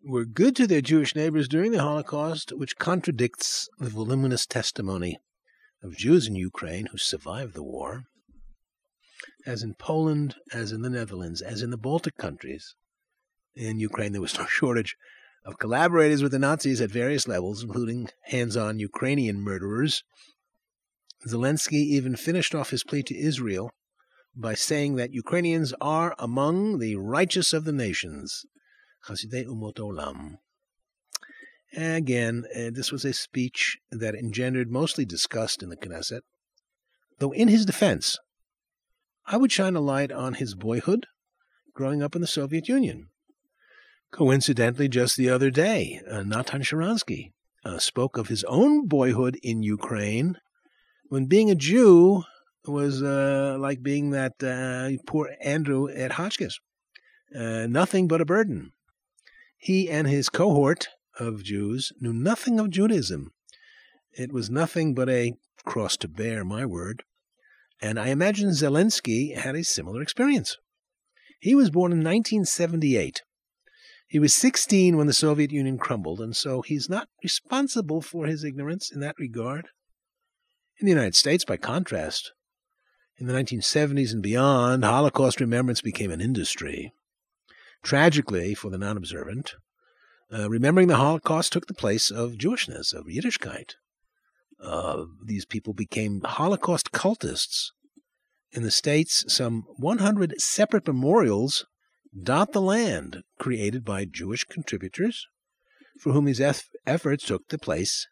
were 0.03 0.25
good 0.25 0.55
to 0.55 0.67
their 0.67 0.81
Jewish 0.81 1.15
neighbors 1.15 1.47
during 1.47 1.71
the 1.71 1.81
Holocaust, 1.81 2.51
which 2.51 2.77
contradicts 2.77 3.69
the 3.79 3.89
voluminous 3.89 4.45
testimony 4.45 5.17
of 5.83 5.97
Jews 5.97 6.27
in 6.27 6.35
Ukraine 6.35 6.87
who 6.87 6.97
survived 6.97 7.53
the 7.53 7.63
war. 7.63 8.05
As 9.45 9.61
in 9.61 9.75
Poland, 9.75 10.35
as 10.51 10.71
in 10.71 10.81
the 10.81 10.89
Netherlands, 10.89 11.41
as 11.41 11.61
in 11.61 11.69
the 11.69 11.77
Baltic 11.77 12.17
countries, 12.17 12.75
in 13.55 13.79
Ukraine 13.79 14.11
there 14.11 14.21
was 14.21 14.37
no 14.37 14.45
shortage 14.47 14.95
of 15.45 15.59
collaborators 15.59 16.23
with 16.23 16.31
the 16.31 16.39
Nazis 16.39 16.81
at 16.81 16.89
various 16.89 17.27
levels, 17.27 17.63
including 17.63 18.09
hands 18.23 18.57
on 18.57 18.79
Ukrainian 18.79 19.39
murderers. 19.39 20.03
Zelensky 21.27 21.85
even 21.85 22.15
finished 22.15 22.55
off 22.55 22.71
his 22.71 22.83
plea 22.83 23.03
to 23.03 23.17
Israel 23.17 23.71
by 24.35 24.53
saying 24.53 24.95
that 24.95 25.13
Ukrainians 25.13 25.73
are 25.79 26.15
among 26.19 26.79
the 26.79 26.95
righteous 26.95 27.53
of 27.53 27.63
the 27.63 27.71
nations. 27.71 28.45
Chasidei 29.07 29.45
Umot 29.45 29.75
Olam. 29.75 30.37
Again, 31.75 32.45
uh, 32.55 32.69
this 32.73 32.91
was 32.91 33.05
a 33.05 33.13
speech 33.13 33.77
that 33.91 34.15
engendered 34.15 34.71
mostly 34.71 35.05
disgust 35.05 35.61
in 35.61 35.69
the 35.69 35.77
Knesset, 35.77 36.21
though 37.19 37.31
in 37.31 37.47
his 37.47 37.65
defense, 37.65 38.17
I 39.25 39.37
would 39.37 39.51
shine 39.51 39.75
a 39.75 39.81
light 39.81 40.11
on 40.11 40.35
his 40.35 40.55
boyhood 40.55 41.07
growing 41.73 42.01
up 42.01 42.15
in 42.15 42.21
the 42.21 42.27
Soviet 42.27 42.69
Union. 42.69 43.09
Coincidentally, 44.11 44.87
just 44.87 45.17
the 45.17 45.29
other 45.29 45.49
day, 45.49 45.99
uh, 46.09 46.23
Natan 46.23 46.61
Sharansky 46.61 47.33
uh, 47.65 47.79
spoke 47.79 48.17
of 48.17 48.27
his 48.27 48.43
own 48.45 48.87
boyhood 48.87 49.37
in 49.43 49.63
Ukraine 49.63 50.37
when 51.09 51.25
being 51.25 51.51
a 51.51 51.55
Jew 51.55 52.23
was 52.67 53.01
uh, 53.01 53.57
like 53.59 53.81
being 53.81 54.11
that 54.11 54.33
uh, 54.43 55.01
poor 55.05 55.29
Andrew 55.41 55.89
at 55.89 56.13
Hotchkiss. 56.13 56.59
Uh, 57.35 57.67
nothing 57.67 58.07
but 58.07 58.21
a 58.21 58.25
burden. 58.25 58.71
He 59.57 59.89
and 59.89 60.07
his 60.07 60.29
cohort 60.29 60.87
of 61.19 61.43
Jews 61.43 61.91
knew 61.99 62.13
nothing 62.13 62.59
of 62.59 62.69
Judaism. 62.69 63.31
It 64.11 64.31
was 64.31 64.49
nothing 64.49 64.93
but 64.93 65.09
a 65.09 65.33
cross 65.65 65.97
to 65.97 66.07
bear, 66.07 66.45
my 66.45 66.65
word. 66.65 67.03
And 67.81 67.99
I 67.99 68.07
imagine 68.07 68.49
Zelensky 68.49 69.35
had 69.35 69.55
a 69.55 69.63
similar 69.63 70.01
experience. 70.01 70.57
He 71.39 71.55
was 71.55 71.69
born 71.69 71.91
in 71.91 71.99
1978. 71.99 73.23
He 74.07 74.19
was 74.19 74.33
16 74.33 74.97
when 74.97 75.07
the 75.07 75.13
Soviet 75.13 75.51
Union 75.51 75.77
crumbled, 75.77 76.21
and 76.21 76.35
so 76.35 76.61
he's 76.61 76.89
not 76.89 77.09
responsible 77.23 78.01
for 78.01 78.27
his 78.27 78.43
ignorance 78.43 78.91
in 78.91 78.99
that 79.01 79.15
regard. 79.17 79.67
In 80.79 80.85
the 80.85 80.91
United 80.91 81.15
States, 81.15 81.43
by 81.43 81.57
contrast, 81.57 82.31
in 83.17 83.27
the 83.27 83.33
1970s 83.33 84.11
and 84.11 84.21
beyond, 84.21 84.83
Holocaust 84.83 85.39
remembrance 85.39 85.81
became 85.81 86.11
an 86.11 86.21
industry. 86.21 86.93
Tragically, 87.83 88.53
for 88.53 88.69
the 88.69 88.77
non 88.77 88.97
observant, 88.97 89.55
uh, 90.33 90.49
remembering 90.49 90.87
the 90.87 90.97
Holocaust 90.97 91.53
took 91.53 91.67
the 91.67 91.73
place 91.73 92.09
of 92.09 92.33
Jewishness, 92.33 92.93
of 92.93 93.05
Yiddishkeit. 93.05 93.75
Uh, 94.61 95.05
these 95.23 95.45
people 95.45 95.73
became 95.73 96.21
Holocaust 96.21 96.91
cultists. 96.91 97.71
In 98.51 98.63
the 98.63 98.71
States, 98.71 99.23
some 99.27 99.65
100 99.77 100.39
separate 100.41 100.87
memorials 100.87 101.65
dot 102.17 102.53
the 102.53 102.61
land 102.61 103.23
created 103.37 103.83
by 103.83 104.05
Jewish 104.05 104.45
contributors 104.45 105.27
for 105.99 106.13
whom 106.13 106.25
these 106.25 106.41
eff- 106.41 106.69
efforts 106.85 107.25
took 107.25 107.47
the 107.49 107.57
place 107.57 108.07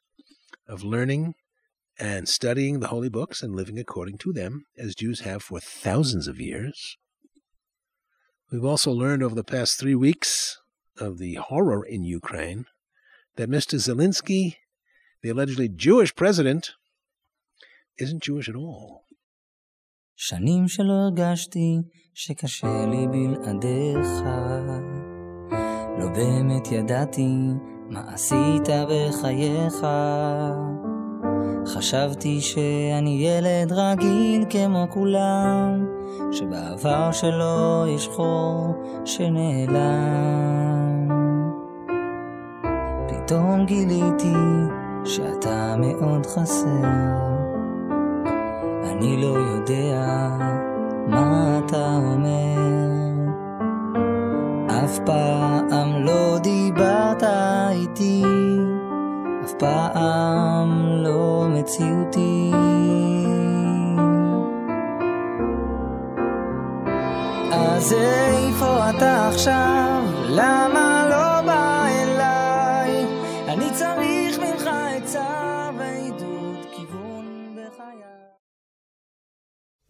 of 0.67 0.83
learning 0.83 1.35
and 1.98 2.28
studying 2.28 2.80
the 2.80 2.88
holy 2.88 3.08
books 3.08 3.42
and 3.42 3.54
living 3.54 3.78
according 3.78 4.18
to 4.18 4.32
them, 4.32 4.64
as 4.78 4.94
Jews 4.94 5.20
have 5.20 5.42
for 5.42 5.60
thousands 5.60 6.28
of 6.28 6.40
years. 6.40 6.96
We've 8.50 8.64
also 8.64 8.92
learned 8.92 9.22
over 9.22 9.34
the 9.34 9.44
past 9.44 9.78
three 9.78 9.94
weeks 9.94 10.58
of 10.98 11.18
the 11.18 11.34
horror 11.34 11.84
in 11.84 12.04
Ukraine 12.04 12.64
that 13.36 13.50
Mr. 13.50 13.76
Zelensky, 13.78 14.56
the 15.22 15.30
allegedly 15.30 15.68
Jewish 15.68 16.14
president, 16.14 16.70
isn't 17.98 18.22
Jewish 18.22 18.48
at 18.48 18.54
all. 18.54 19.04
שנים 20.20 20.68
שלא 20.68 20.92
הרגשתי 20.92 21.76
שקשה 22.14 22.86
לי 22.90 23.06
בלעדיך. 23.06 24.08
לא 25.98 26.08
באמת 26.08 26.72
ידעתי 26.72 27.34
מה 27.90 28.14
עשית 28.14 28.68
בחייך. 28.88 29.84
חשבתי 31.67 32.41
שאני 32.41 33.27
ילד 33.27 33.71
רגיל 33.71 34.45
כמו 34.49 34.85
כולם, 34.89 35.85
שבעבר 36.31 37.11
שלו 37.11 37.85
יש 37.95 38.07
חור 38.07 38.73
שנעלם. 39.05 40.43
פתאום 43.07 43.65
גיליתי 43.65 44.33
שאתה 45.05 45.75
מאוד 45.77 46.25
חסר. 46.25 46.83
אני 48.83 49.21
לא 49.21 49.37
יודע 49.37 50.29
מה 51.07 51.59
אתה 51.65 51.95
אומר. 51.95 52.93
אף 54.67 54.99
פעם 55.05 56.05
לא 56.05 56.37
דיברת 56.37 57.23
איתי, 57.71 58.23
אף 59.52 59.52
פעם 59.58 60.86
לא 61.04 61.46
מציאותי. 61.48 62.50
אז 67.52 67.92
איפה 67.92 68.90
אתה 68.90 69.28
עכשיו? 69.28 70.02
למה 70.28 71.06
לא 71.10 71.46
בא 71.46 71.86
אליי? 71.86 73.06
אני 73.48 73.70
צריך 73.74 74.38
ממך 74.38 74.66
עצה 74.96 75.70
ועידוד 75.78 76.66
כיוון 76.76 77.56
בחיי. 77.56 78.02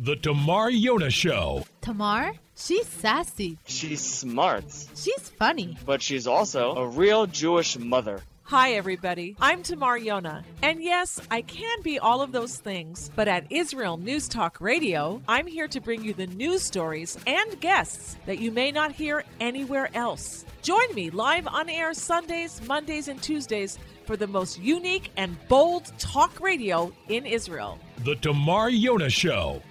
The 0.02 0.16
Tamar 0.26 0.70
Yona 0.70 1.10
Show. 1.10 1.64
Tamar? 1.86 2.32
She's 2.56 2.88
sassy. 3.02 3.56
She's 3.66 4.00
smart, 4.20 4.64
She's 5.02 5.24
funny. 5.40 5.68
but 5.86 6.02
she's 6.02 6.26
also 6.26 6.62
a 6.84 6.86
real 7.02 7.24
Jewish 7.26 7.78
mother. 7.78 8.18
Hi, 8.47 8.73
everybody. 8.73 9.37
I'm 9.39 9.63
Tamar 9.63 9.97
Yona. 9.97 10.43
And 10.61 10.83
yes, 10.83 11.19
I 11.31 11.41
can 11.41 11.81
be 11.81 11.97
all 11.97 12.21
of 12.21 12.33
those 12.33 12.57
things, 12.57 13.09
but 13.15 13.29
at 13.29 13.49
Israel 13.49 13.95
News 13.95 14.27
Talk 14.27 14.59
Radio, 14.59 15.21
I'm 15.29 15.47
here 15.47 15.69
to 15.69 15.79
bring 15.79 16.03
you 16.03 16.13
the 16.13 16.27
news 16.27 16.61
stories 16.61 17.17
and 17.25 17.59
guests 17.61 18.17
that 18.25 18.39
you 18.39 18.51
may 18.51 18.69
not 18.69 18.91
hear 18.91 19.23
anywhere 19.39 19.89
else. 19.93 20.43
Join 20.61 20.93
me 20.93 21.09
live 21.09 21.47
on 21.47 21.69
air 21.69 21.93
Sundays, 21.93 22.61
Mondays, 22.67 23.07
and 23.07 23.23
Tuesdays 23.23 23.79
for 24.05 24.17
the 24.17 24.27
most 24.27 24.59
unique 24.59 25.09
and 25.15 25.37
bold 25.47 25.91
talk 25.97 26.41
radio 26.41 26.91
in 27.07 27.25
Israel. 27.25 27.79
The 28.03 28.17
Tamar 28.17 28.69
Yona 28.69 29.09
Show. 29.09 29.63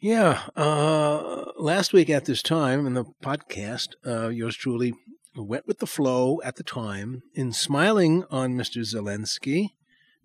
Yeah, 0.00 0.42
uh, 0.56 1.44
last 1.56 1.92
week 1.92 2.10
at 2.10 2.24
this 2.24 2.42
time 2.42 2.84
in 2.84 2.94
the 2.94 3.04
podcast, 3.22 3.90
uh, 4.04 4.28
yours 4.28 4.56
truly 4.56 4.92
went 5.36 5.66
with 5.66 5.78
the 5.78 5.86
flow 5.86 6.40
at 6.44 6.56
the 6.56 6.62
time 6.62 7.22
in 7.34 7.52
smiling 7.52 8.24
on 8.30 8.54
Mr. 8.54 8.82
Zelensky, 8.82 9.70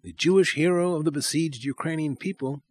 the 0.03 0.11
Jewish 0.11 0.55
hero 0.55 0.95
of 0.95 1.05
the 1.05 1.11
besieged 1.11 1.63
Ukrainian 1.63 2.15
people. 2.15 2.61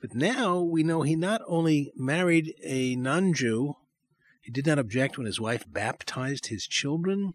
But 0.00 0.14
now 0.14 0.60
we 0.60 0.82
know 0.82 1.02
he 1.02 1.16
not 1.16 1.40
only 1.46 1.92
married 1.96 2.54
a 2.62 2.94
non 2.94 3.32
Jew, 3.32 3.74
he 4.40 4.52
did 4.52 4.66
not 4.66 4.78
object 4.78 5.16
when 5.16 5.26
his 5.26 5.40
wife 5.40 5.64
baptized 5.66 6.46
his 6.46 6.66
children. 6.66 7.34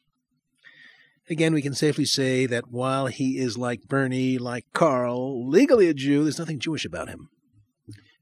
Again, 1.29 1.53
we 1.53 1.61
can 1.61 1.73
safely 1.73 2.05
say 2.05 2.45
that 2.45 2.71
while 2.71 3.07
he 3.07 3.37
is 3.37 3.57
like 3.57 3.87
Bernie, 3.87 4.37
like 4.37 4.65
Karl, 4.73 5.47
legally 5.47 5.89
a 5.89 5.93
Jew, 5.93 6.23
there's 6.23 6.39
nothing 6.39 6.59
Jewish 6.59 6.85
about 6.85 7.09
him 7.09 7.29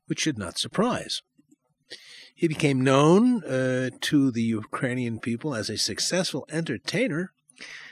which 0.08 0.22
should 0.22 0.38
not 0.38 0.58
surprise. 0.58 1.22
He 2.38 2.48
became 2.48 2.82
known 2.82 3.44
uh, 3.44 3.90
to 4.00 4.30
the 4.30 4.44
Ukrainian 4.44 5.20
people 5.20 5.56
as 5.56 5.72
a 5.72 5.78
successful 5.78 6.46
entertainer, 6.52 7.32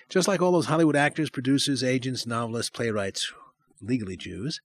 just 0.07 0.27
like 0.27 0.39
all 0.39 0.51
those 0.51 0.67
Hollywood 0.67 0.95
actors, 0.95 1.31
producers, 1.31 1.83
agents, 1.83 2.27
novelists, 2.27 2.69
playwrights, 2.69 3.33
legally 3.81 4.15
Jews. 4.15 4.61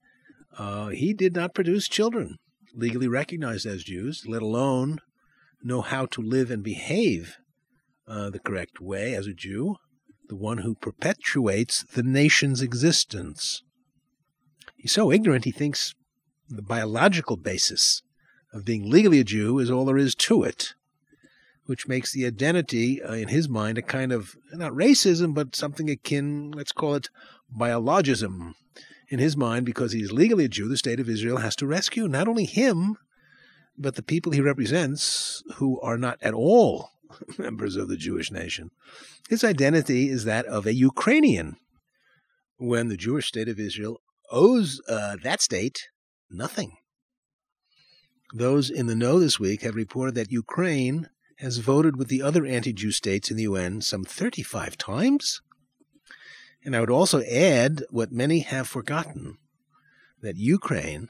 Uh, 0.58 0.88
he 0.88 1.14
did 1.14 1.34
not 1.34 1.54
produce 1.54 1.88
children 1.88 2.36
legally 2.74 3.08
recognized 3.08 3.64
as 3.64 3.82
Jews, 3.82 4.24
let 4.28 4.42
alone 4.42 4.98
know 5.62 5.80
how 5.80 6.04
to 6.06 6.20
live 6.20 6.50
and 6.50 6.62
behave 6.62 7.38
uh, 8.06 8.28
the 8.28 8.38
correct 8.38 8.82
way 8.82 9.14
as 9.14 9.26
a 9.26 9.32
Jew, 9.32 9.76
the 10.28 10.36
one 10.36 10.58
who 10.58 10.74
perpetuates 10.74 11.84
the 11.84 12.02
nation's 12.02 12.60
existence. 12.60 13.62
He's 14.76 14.92
so 14.92 15.10
ignorant 15.10 15.46
he 15.46 15.52
thinks 15.52 15.94
the 16.50 16.60
biological 16.60 17.38
basis 17.38 18.02
of 18.52 18.64
being 18.64 18.90
legally 18.90 19.20
a 19.20 19.24
Jew 19.24 19.58
is 19.58 19.70
all 19.70 19.84
there 19.84 19.98
is 19.98 20.14
to 20.16 20.42
it, 20.42 20.74
which 21.66 21.88
makes 21.88 22.12
the 22.12 22.26
identity, 22.26 23.02
uh, 23.02 23.12
in 23.12 23.28
his 23.28 23.48
mind, 23.48 23.78
a 23.78 23.82
kind 23.82 24.12
of 24.12 24.36
not 24.52 24.72
racism, 24.72 25.34
but 25.34 25.54
something 25.54 25.88
akin, 25.88 26.50
let's 26.52 26.72
call 26.72 26.94
it 26.94 27.10
biologism. 27.56 28.54
In 29.08 29.18
his 29.18 29.36
mind, 29.36 29.66
because 29.66 29.92
he's 29.92 30.12
legally 30.12 30.44
a 30.44 30.48
Jew, 30.48 30.68
the 30.68 30.76
state 30.76 31.00
of 31.00 31.08
Israel 31.08 31.38
has 31.38 31.56
to 31.56 31.66
rescue 31.66 32.06
not 32.06 32.28
only 32.28 32.44
him, 32.44 32.96
but 33.76 33.96
the 33.96 34.02
people 34.02 34.32
he 34.32 34.40
represents 34.40 35.42
who 35.56 35.80
are 35.80 35.98
not 35.98 36.18
at 36.22 36.34
all 36.34 36.90
members 37.38 37.76
of 37.76 37.88
the 37.88 37.96
Jewish 37.96 38.30
nation. 38.30 38.70
His 39.28 39.42
identity 39.42 40.08
is 40.08 40.24
that 40.24 40.46
of 40.46 40.66
a 40.66 40.74
Ukrainian, 40.74 41.56
when 42.56 42.88
the 42.88 42.96
Jewish 42.96 43.26
state 43.26 43.48
of 43.48 43.58
Israel 43.58 44.00
owes 44.30 44.80
uh, 44.88 45.16
that 45.22 45.40
state 45.40 45.88
nothing. 46.30 46.76
Those 48.32 48.70
in 48.70 48.86
the 48.86 48.94
know 48.94 49.18
this 49.18 49.40
week 49.40 49.62
have 49.62 49.74
reported 49.74 50.14
that 50.14 50.30
Ukraine 50.30 51.08
has 51.38 51.58
voted 51.58 51.96
with 51.96 52.08
the 52.08 52.22
other 52.22 52.46
anti 52.46 52.72
Jew 52.72 52.92
states 52.92 53.30
in 53.30 53.36
the 53.36 53.42
UN 53.44 53.80
some 53.80 54.04
35 54.04 54.76
times. 54.76 55.40
And 56.64 56.76
I 56.76 56.80
would 56.80 56.90
also 56.90 57.22
add 57.22 57.84
what 57.90 58.12
many 58.12 58.40
have 58.40 58.68
forgotten 58.68 59.38
that 60.20 60.36
Ukraine, 60.36 61.08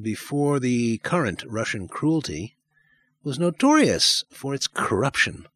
before 0.00 0.60
the 0.60 0.98
current 0.98 1.44
Russian 1.46 1.88
cruelty, 1.88 2.56
was 3.22 3.38
notorious 3.38 4.24
for 4.30 4.54
its 4.54 4.68
corruption, 4.68 5.46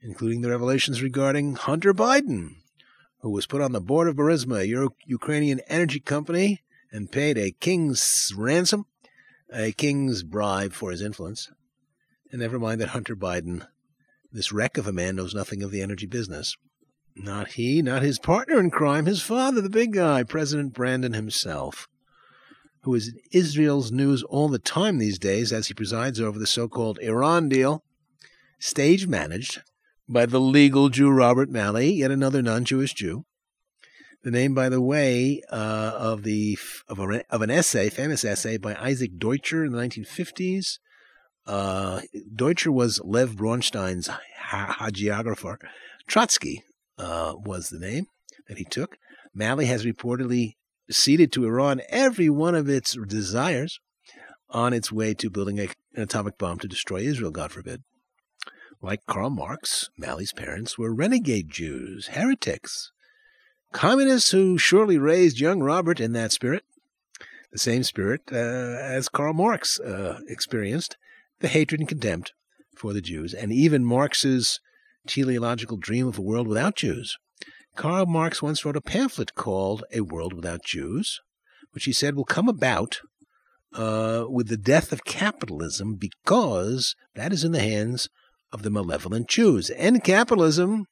including 0.00 0.40
the 0.40 0.50
revelations 0.50 1.02
regarding 1.02 1.54
Hunter 1.54 1.94
Biden, 1.94 2.56
who 3.20 3.30
was 3.30 3.46
put 3.46 3.60
on 3.60 3.72
the 3.72 3.80
board 3.80 4.08
of 4.08 4.16
Burisma, 4.16 4.62
a 4.62 4.88
Ukrainian 5.06 5.60
energy 5.68 6.00
company 6.00 6.62
and 6.90 7.12
paid 7.12 7.38
a 7.38 7.52
king's 7.52 8.32
ransom, 8.36 8.86
a 9.54 9.72
king's 9.72 10.22
bribe 10.22 10.72
for 10.72 10.90
his 10.90 11.00
influence. 11.00 11.50
And 12.30 12.40
never 12.40 12.58
mind 12.58 12.80
that 12.80 12.88
Hunter 12.88 13.14
Biden, 13.14 13.66
this 14.32 14.52
wreck 14.52 14.76
of 14.76 14.86
a 14.86 14.92
man, 14.92 15.16
knows 15.16 15.34
nothing 15.34 15.62
of 15.62 15.70
the 15.70 15.82
energy 15.82 16.06
business. 16.06 16.56
Not 17.16 17.52
he, 17.52 17.80
not 17.80 18.02
his 18.02 18.18
partner 18.18 18.58
in 18.58 18.70
crime, 18.70 19.06
his 19.06 19.22
father, 19.22 19.60
the 19.60 19.70
big 19.70 19.92
guy, 19.92 20.24
President 20.24 20.72
Brandon 20.72 21.12
himself, 21.12 21.86
who 22.82 22.94
is 22.94 23.08
in 23.08 23.20
Israel's 23.30 23.92
news 23.92 24.24
all 24.24 24.48
the 24.48 24.58
time 24.58 24.98
these 24.98 25.18
days 25.18 25.52
as 25.52 25.68
he 25.68 25.74
presides 25.74 26.20
over 26.20 26.38
the 26.38 26.46
so 26.46 26.66
called 26.66 26.98
Iran 26.98 27.48
deal, 27.48 27.84
stage 28.58 29.06
managed 29.06 29.62
by 30.08 30.26
the 30.26 30.40
legal 30.40 30.88
Jew 30.88 31.10
Robert 31.10 31.48
Malley, 31.48 31.92
yet 31.92 32.10
another 32.10 32.42
non 32.42 32.64
Jewish 32.64 32.94
Jew, 32.94 33.24
the 34.24 34.30
name, 34.30 34.54
by 34.54 34.70
the 34.70 34.80
way, 34.80 35.42
uh, 35.52 35.92
of 35.94 36.22
the 36.24 36.58
of, 36.88 36.98
a, 36.98 37.22
of 37.30 37.42
an 37.42 37.50
essay, 37.50 37.90
famous 37.90 38.24
essay 38.24 38.56
by 38.56 38.74
Isaac 38.74 39.18
Deutscher 39.18 39.64
in 39.64 39.72
the 39.72 39.78
1950s. 39.78 40.78
Uh, 41.46 42.00
Deutscher 42.34 42.72
was 42.72 43.00
Lev 43.04 43.36
Bronstein's 43.36 44.08
ha- 44.08 44.76
hagiographer. 44.80 45.58
Trotsky 46.06 46.64
uh, 46.98 47.34
was 47.36 47.68
the 47.68 47.78
name 47.78 48.06
that 48.48 48.56
he 48.56 48.64
took. 48.64 48.96
Malley 49.34 49.66
has 49.66 49.84
reportedly 49.84 50.54
ceded 50.90 51.30
to 51.32 51.44
Iran 51.44 51.82
every 51.90 52.30
one 52.30 52.54
of 52.54 52.68
its 52.68 52.96
desires 53.06 53.78
on 54.48 54.72
its 54.72 54.90
way 54.90 55.12
to 55.14 55.28
building 55.28 55.58
a, 55.58 55.68
an 55.94 56.02
atomic 56.02 56.38
bomb 56.38 56.58
to 56.60 56.68
destroy 56.68 57.00
Israel, 57.00 57.30
God 57.30 57.52
forbid. 57.52 57.82
Like 58.80 59.04
Karl 59.06 59.30
Marx, 59.30 59.90
Malley's 59.98 60.32
parents 60.32 60.78
were 60.78 60.94
renegade 60.94 61.50
Jews, 61.50 62.08
heretics, 62.12 62.90
communists 63.74 64.30
who 64.30 64.56
surely 64.56 64.96
raised 64.96 65.40
young 65.40 65.60
Robert 65.60 66.00
in 66.00 66.12
that 66.12 66.32
spirit, 66.32 66.62
the 67.52 67.58
same 67.58 67.82
spirit 67.82 68.22
uh, 68.32 68.36
as 68.36 69.08
Karl 69.08 69.34
Marx 69.34 69.78
uh, 69.80 70.20
experienced, 70.28 70.96
the 71.40 71.48
hatred 71.48 71.80
and 71.80 71.88
contempt 71.88 72.32
for 72.76 72.92
the 72.92 73.02
Jews, 73.02 73.34
and 73.34 73.52
even 73.52 73.84
Marx's 73.84 74.60
teleological 75.06 75.76
dream 75.76 76.06
of 76.06 76.18
a 76.18 76.22
world 76.22 76.48
without 76.48 76.76
Jews. 76.76 77.16
Karl 77.76 78.06
Marx 78.06 78.40
once 78.40 78.64
wrote 78.64 78.76
a 78.76 78.80
pamphlet 78.80 79.34
called 79.34 79.84
A 79.92 80.00
World 80.00 80.32
Without 80.32 80.64
Jews, 80.64 81.20
which 81.72 81.84
he 81.84 81.92
said 81.92 82.14
will 82.14 82.24
come 82.24 82.48
about 82.48 83.00
uh, 83.74 84.26
with 84.28 84.48
the 84.48 84.56
death 84.56 84.92
of 84.92 85.04
capitalism 85.04 85.96
because 85.96 86.94
that 87.16 87.32
is 87.32 87.42
in 87.42 87.50
the 87.50 87.60
hands 87.60 88.08
of 88.52 88.62
the 88.62 88.70
malevolent 88.70 89.28
Jews. 89.28 89.72
End 89.74 90.04
capitalism, 90.04 90.86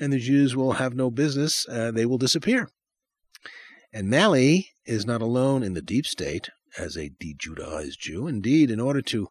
and 0.00 0.12
the 0.12 0.18
Jews 0.18 0.54
will 0.54 0.72
have 0.72 0.94
no 0.94 1.10
business, 1.10 1.66
uh, 1.68 1.90
they 1.90 2.06
will 2.06 2.18
disappear. 2.18 2.68
And 3.92 4.08
Malley 4.08 4.70
is 4.84 5.06
not 5.06 5.22
alone 5.22 5.62
in 5.62 5.74
the 5.74 5.82
deep 5.82 6.06
state 6.06 6.50
as 6.78 6.96
a 6.96 7.10
de 7.18 7.34
Judaized 7.34 8.00
Jew. 8.00 8.26
Indeed, 8.26 8.70
in 8.70 8.80
order 8.80 9.00
to 9.02 9.28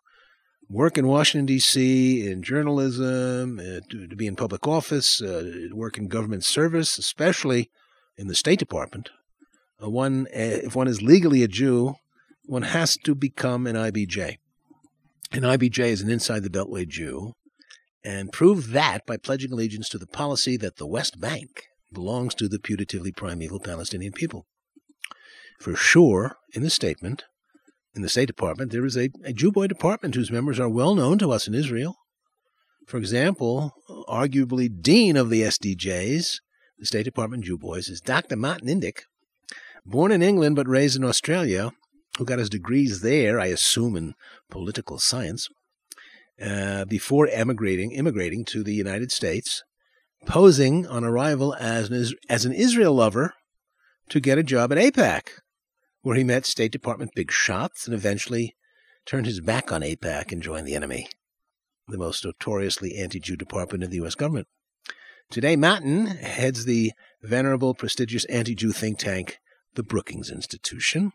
work 0.70 0.98
in 0.98 1.08
Washington, 1.08 1.46
D.C., 1.46 2.30
in 2.30 2.44
journalism, 2.44 3.60
uh, 3.60 3.80
to, 3.90 4.08
to, 4.08 4.16
be 4.16 4.28
in 4.28 4.36
public 4.36 4.68
office, 4.68 5.22
uh, 5.22 5.68
work 5.72 5.98
in 5.98 6.08
government 6.08 6.44
service, 6.44 6.98
especially 6.98 7.70
in 8.18 8.28
the 8.28 8.36
State 8.36 8.60
Department, 8.60 9.10
uh, 9.82 9.90
one, 9.90 10.28
uh, 10.28 10.66
if 10.66 10.76
one 10.76 10.88
is 10.88 11.02
legally 11.02 11.44
a 11.44 11.48
Jew, 11.48 11.96
one 12.46 12.64
has 12.64 12.98
to 13.04 13.14
become 13.14 13.68
an 13.68 13.76
IBJ. 13.76 14.38
an 15.32 15.42
IBJ 15.42 15.80
is 15.80 16.02
an 16.02 16.10
inside 16.10 16.44
the 16.44 16.50
Beltway 16.50 16.88
Jew, 16.88 17.34
and 18.04 18.32
prove 18.32 18.72
that 18.72 19.06
by 19.06 19.18
pledging 19.18 19.52
allegiance 19.52 19.90
to 19.90 19.98
the 19.98 20.08
policy 20.08 20.58
that 20.58 20.78
the 20.78 20.88
West 20.88 21.20
Bank 21.20 21.68
belongs 21.92 22.36
to 22.36 22.48
the 22.48 22.60
putatively 22.60 23.16
primeval 23.16 23.60
Palestinian 23.60 24.14
people. 24.14 24.46
For 25.60 25.76
sure, 25.76 26.38
in 26.54 26.64
the 26.64 26.70
statement, 26.70 27.24
in 27.96 28.02
the 28.04 28.10
State 28.10 28.28
Department, 28.28 28.72
there 28.72 28.86
is 28.86 28.96
a, 28.96 29.10
a 29.24 29.34
Jew 29.34 29.52
boy 29.52 29.68
department 29.68 30.16
whose 30.16 30.32
members 30.32 30.60
are 30.60 30.70
well 30.70 30.94
known 30.94 31.18
to 31.20 31.32
us 31.32 31.48
in 31.48 31.56
Israel. 31.56 31.96
For 32.86 32.98
example, 32.98 33.74
arguably 34.08 34.70
dean 34.70 35.18
of 35.18 35.30
the 35.30 35.42
SDJs, 35.42 36.40
the 36.78 36.86
State 36.86 37.04
Department 37.04 37.44
Jew 37.44 37.58
boys, 37.58 37.90
is 37.90 38.00
Dr. 38.00 38.36
Martin 38.36 38.68
Indyk, 38.68 39.02
born 39.86 40.12
in 40.12 40.22
England 40.22 40.56
but 40.56 40.68
raised 40.68 40.96
in 40.96 41.04
Australia, 41.04 41.72
who 42.18 42.26
got 42.26 42.40
his 42.40 42.50
degrees 42.50 43.02
there, 43.02 43.40
I 43.40 43.48
assume, 43.48 43.96
in 43.96 44.14
political 44.50 45.00
science, 45.00 45.50
uh, 46.42 46.86
before 46.86 47.28
emigrating, 47.32 47.92
immigrating 47.92 48.46
to 48.46 48.64
the 48.64 48.74
United 48.74 49.12
States, 49.12 49.64
posing 50.26 50.86
on 50.88 51.04
arrival 51.04 51.56
as 51.60 51.90
an, 51.90 52.14
as 52.30 52.46
an 52.46 52.54
Israel 52.54 52.94
lover 52.94 53.34
to 54.10 54.20
get 54.20 54.38
a 54.38 54.44
job 54.44 54.72
at 54.72 54.78
AIPAC, 54.78 55.30
where 56.02 56.16
he 56.16 56.24
met 56.24 56.46
State 56.46 56.72
Department 56.72 57.12
big 57.16 57.32
shots 57.32 57.86
and 57.86 57.94
eventually 57.94 58.56
turned 59.06 59.26
his 59.26 59.42
back 59.42 59.72
on 59.72 59.82
AIPAC 59.82 60.32
and 60.32 60.44
joined 60.44 60.68
the 60.68 60.76
enemy, 60.76 61.08
the 61.88 61.98
most 61.98 62.24
notoriously 62.24 62.96
anti 62.96 63.20
Jew 63.20 63.36
department 63.36 63.84
in 63.84 63.90
the 63.90 63.98
U.S. 63.98 64.16
government. 64.16 64.48
Today, 65.30 65.56
Martin 65.56 66.06
heads 66.06 66.66
the 66.66 66.94
venerable, 67.22 67.74
prestigious 67.74 68.26
anti 68.26 68.56
Jew 68.56 68.72
think 68.72 69.00
tank, 69.00 69.40
the 69.76 69.84
Brookings 69.84 70.30
Institution. 70.30 71.12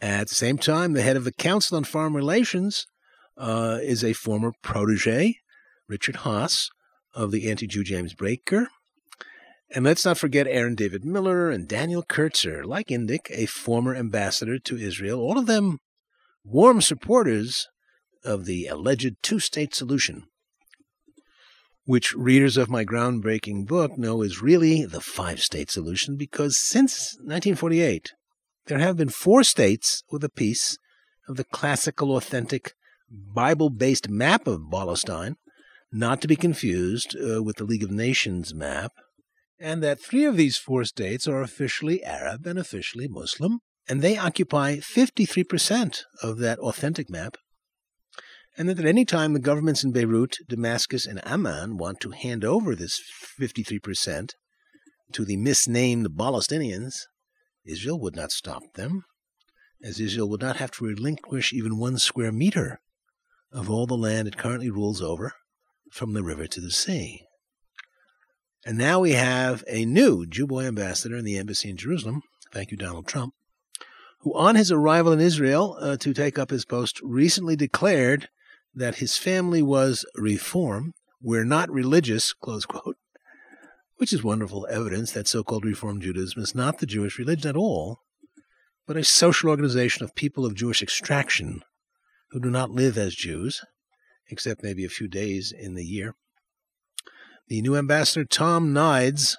At 0.00 0.28
the 0.28 0.34
same 0.34 0.58
time, 0.58 0.92
the 0.92 1.02
head 1.02 1.16
of 1.16 1.24
the 1.24 1.32
Council 1.32 1.76
on 1.76 1.84
Foreign 1.84 2.14
Relations 2.14 2.86
uh, 3.38 3.78
is 3.80 4.04
a 4.04 4.12
former 4.12 4.52
protege, 4.62 5.36
Richard 5.88 6.16
Haass, 6.16 6.68
of 7.14 7.30
the 7.30 7.50
anti 7.50 7.66
Jew 7.66 7.84
James 7.84 8.14
Baker. 8.14 8.68
And 9.70 9.84
let's 9.84 10.04
not 10.04 10.18
forget 10.18 10.46
Aaron 10.46 10.74
David 10.74 11.04
Miller 11.04 11.50
and 11.50 11.68
Daniel 11.68 12.02
Kurtzer, 12.02 12.64
like 12.64 12.88
Indyk, 12.88 13.30
a 13.30 13.46
former 13.46 13.94
ambassador 13.94 14.58
to 14.58 14.78
Israel, 14.78 15.20
all 15.20 15.38
of 15.38 15.46
them 15.46 15.78
warm 16.44 16.80
supporters 16.80 17.68
of 18.24 18.46
the 18.46 18.66
alleged 18.66 19.16
two 19.22 19.38
state 19.38 19.74
solution, 19.74 20.24
which 21.84 22.14
readers 22.14 22.56
of 22.56 22.70
my 22.70 22.84
groundbreaking 22.84 23.66
book 23.66 23.98
know 23.98 24.22
is 24.22 24.42
really 24.42 24.84
the 24.84 25.00
five 25.00 25.40
state 25.40 25.70
solution 25.70 26.16
because 26.16 26.58
since 26.58 27.16
1948, 27.18 28.14
there 28.66 28.78
have 28.78 28.96
been 28.96 29.08
four 29.10 29.44
states 29.44 30.02
with 30.10 30.24
a 30.24 30.30
piece 30.30 30.78
of 31.28 31.36
the 31.36 31.44
classical, 31.44 32.16
authentic, 32.16 32.74
Bible 33.10 33.70
based 33.70 34.10
map 34.10 34.46
of 34.46 34.70
Palestine, 34.70 35.36
not 35.90 36.20
to 36.20 36.28
be 36.28 36.36
confused 36.36 37.16
uh, 37.16 37.42
with 37.42 37.56
the 37.56 37.64
League 37.64 37.82
of 37.82 37.90
Nations 37.90 38.54
map, 38.54 38.92
and 39.58 39.82
that 39.82 40.00
three 40.00 40.24
of 40.24 40.36
these 40.36 40.58
four 40.58 40.84
states 40.84 41.26
are 41.26 41.40
officially 41.40 42.04
Arab 42.04 42.46
and 42.46 42.58
officially 42.58 43.08
Muslim, 43.08 43.60
and 43.88 44.02
they 44.02 44.18
occupy 44.18 44.76
53% 44.76 46.02
of 46.22 46.38
that 46.38 46.58
authentic 46.58 47.08
map, 47.08 47.36
and 48.58 48.68
that 48.68 48.78
at 48.78 48.84
any 48.84 49.04
time 49.04 49.32
the 49.32 49.40
governments 49.40 49.82
in 49.82 49.92
Beirut, 49.92 50.36
Damascus, 50.46 51.06
and 51.06 51.26
Amman 51.26 51.78
want 51.78 52.00
to 52.00 52.10
hand 52.10 52.44
over 52.44 52.74
this 52.74 53.00
53% 53.40 54.32
to 55.12 55.24
the 55.24 55.36
misnamed 55.38 56.08
Palestinians, 56.10 57.04
Israel 57.64 57.98
would 58.00 58.16
not 58.16 58.32
stop 58.32 58.62
them, 58.74 59.04
as 59.82 59.98
Israel 59.98 60.28
would 60.28 60.42
not 60.42 60.56
have 60.56 60.72
to 60.72 60.84
relinquish 60.84 61.52
even 61.54 61.78
one 61.78 61.98
square 61.98 62.32
meter 62.32 62.80
of 63.52 63.70
all 63.70 63.86
the 63.86 63.96
land 63.96 64.28
it 64.28 64.36
currently 64.36 64.70
rules 64.70 65.00
over 65.00 65.32
from 65.90 66.12
the 66.12 66.22
river 66.22 66.46
to 66.46 66.60
the 66.60 66.70
sea. 66.70 67.22
And 68.66 68.76
now 68.76 69.00
we 69.00 69.12
have 69.12 69.64
a 69.66 69.84
new 69.84 70.26
Jew 70.26 70.46
boy 70.46 70.66
ambassador 70.66 71.16
in 71.16 71.24
the 71.24 71.38
embassy 71.38 71.70
in 71.70 71.76
Jerusalem. 71.76 72.22
Thank 72.52 72.70
you, 72.70 72.76
Donald 72.76 73.06
Trump, 73.06 73.34
who, 74.20 74.34
on 74.34 74.56
his 74.56 74.70
arrival 74.70 75.12
in 75.12 75.20
Israel 75.20 75.76
uh, 75.80 75.96
to 75.98 76.12
take 76.12 76.38
up 76.38 76.50
his 76.50 76.64
post, 76.64 77.00
recently 77.02 77.56
declared 77.56 78.28
that 78.74 78.96
his 78.96 79.16
family 79.16 79.62
was 79.62 80.04
reform. 80.14 80.92
We're 81.22 81.44
not 81.44 81.70
religious, 81.70 82.32
close 82.32 82.66
quote 82.66 82.96
which 83.98 84.12
is 84.12 84.22
wonderful 84.22 84.66
evidence 84.70 85.12
that 85.12 85.28
so 85.28 85.42
called 85.42 85.64
Reform 85.64 86.00
Judaism 86.00 86.40
is 86.40 86.54
not 86.54 86.78
the 86.78 86.86
Jewish 86.86 87.18
religion 87.18 87.48
at 87.50 87.56
all, 87.56 87.98
but 88.86 88.96
a 88.96 89.04
social 89.04 89.50
organization 89.50 90.04
of 90.04 90.14
people 90.14 90.46
of 90.46 90.54
Jewish 90.54 90.82
extraction 90.82 91.62
who 92.30 92.40
do 92.40 92.50
not 92.50 92.70
live 92.70 92.98
as 92.98 93.14
Jews, 93.14 93.62
except 94.30 94.62
maybe 94.62 94.84
a 94.84 94.90
few 94.90 95.08
days 95.08 95.52
in 95.52 95.74
the 95.74 95.84
year. 95.84 96.14
The 97.48 97.62
new 97.62 97.76
ambassador, 97.76 98.24
Tom 98.24 98.72
Nides, 98.72 99.36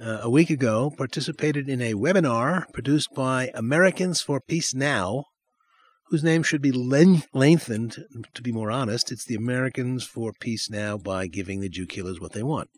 uh, 0.00 0.20
a 0.22 0.30
week 0.30 0.50
ago 0.50 0.92
participated 0.96 1.68
in 1.68 1.80
a 1.80 1.94
webinar 1.94 2.64
produced 2.72 3.14
by 3.14 3.50
Americans 3.54 4.20
for 4.20 4.40
Peace 4.40 4.74
Now, 4.74 5.24
whose 6.08 6.24
name 6.24 6.42
should 6.42 6.62
be 6.62 6.72
lengthened, 6.72 8.04
to 8.34 8.42
be 8.42 8.52
more 8.52 8.70
honest. 8.70 9.12
It's 9.12 9.24
the 9.24 9.36
Americans 9.36 10.04
for 10.04 10.32
Peace 10.40 10.68
Now 10.70 10.96
by 10.96 11.26
giving 11.26 11.60
the 11.60 11.68
Jew 11.68 11.86
killers 11.86 12.20
what 12.20 12.32
they 12.32 12.42
want 12.42 12.70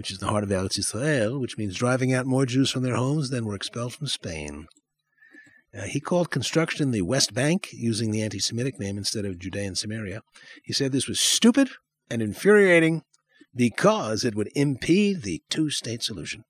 which 0.00 0.10
is 0.10 0.18
the 0.18 0.28
heart 0.28 0.42
of 0.42 0.48
Eretz 0.48 0.78
Israel, 0.78 1.38
which 1.38 1.58
means 1.58 1.76
driving 1.76 2.10
out 2.10 2.24
more 2.24 2.46
Jews 2.46 2.70
from 2.70 2.82
their 2.82 2.96
homes 2.96 3.28
than 3.28 3.44
were 3.44 3.54
expelled 3.54 3.92
from 3.92 4.06
Spain. 4.06 4.66
Uh, 5.76 5.82
he 5.82 6.00
called 6.00 6.30
construction 6.30 6.82
in 6.82 6.90
the 6.90 7.02
West 7.02 7.32
Bank, 7.32 7.68
using 7.72 8.10
the 8.10 8.22
anti 8.22 8.40
Semitic 8.40 8.80
name 8.80 8.98
instead 8.98 9.24
of 9.24 9.38
Judea 9.38 9.68
and 9.68 9.78
Samaria. 9.78 10.22
He 10.64 10.72
said 10.72 10.90
this 10.90 11.06
was 11.06 11.20
stupid 11.20 11.70
and 12.10 12.20
infuriating 12.20 13.02
because 13.54 14.24
it 14.24 14.34
would 14.34 14.50
impede 14.54 15.22
the 15.22 15.42
two 15.48 15.70
state 15.70 16.02
solution. 16.02 16.44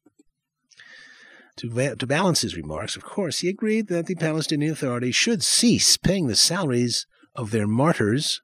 To, 1.57 1.71
va- 1.71 1.97
to 1.97 2.07
balance 2.07 2.41
his 2.41 2.57
remarks, 2.57 2.97
of 2.97 3.05
course, 3.05 3.41
he 3.41 3.49
agreed 3.49 3.89
that 3.89 4.07
the 4.07 4.15
Palestinian 4.15 4.73
Authority 4.73 5.13
should 5.13 5.43
cease 5.43 5.99
paying 5.99 6.27
the 6.27 6.37
salaries 6.37 7.07
of 7.35 7.51
their 7.51 7.67
martyrs. 7.67 8.41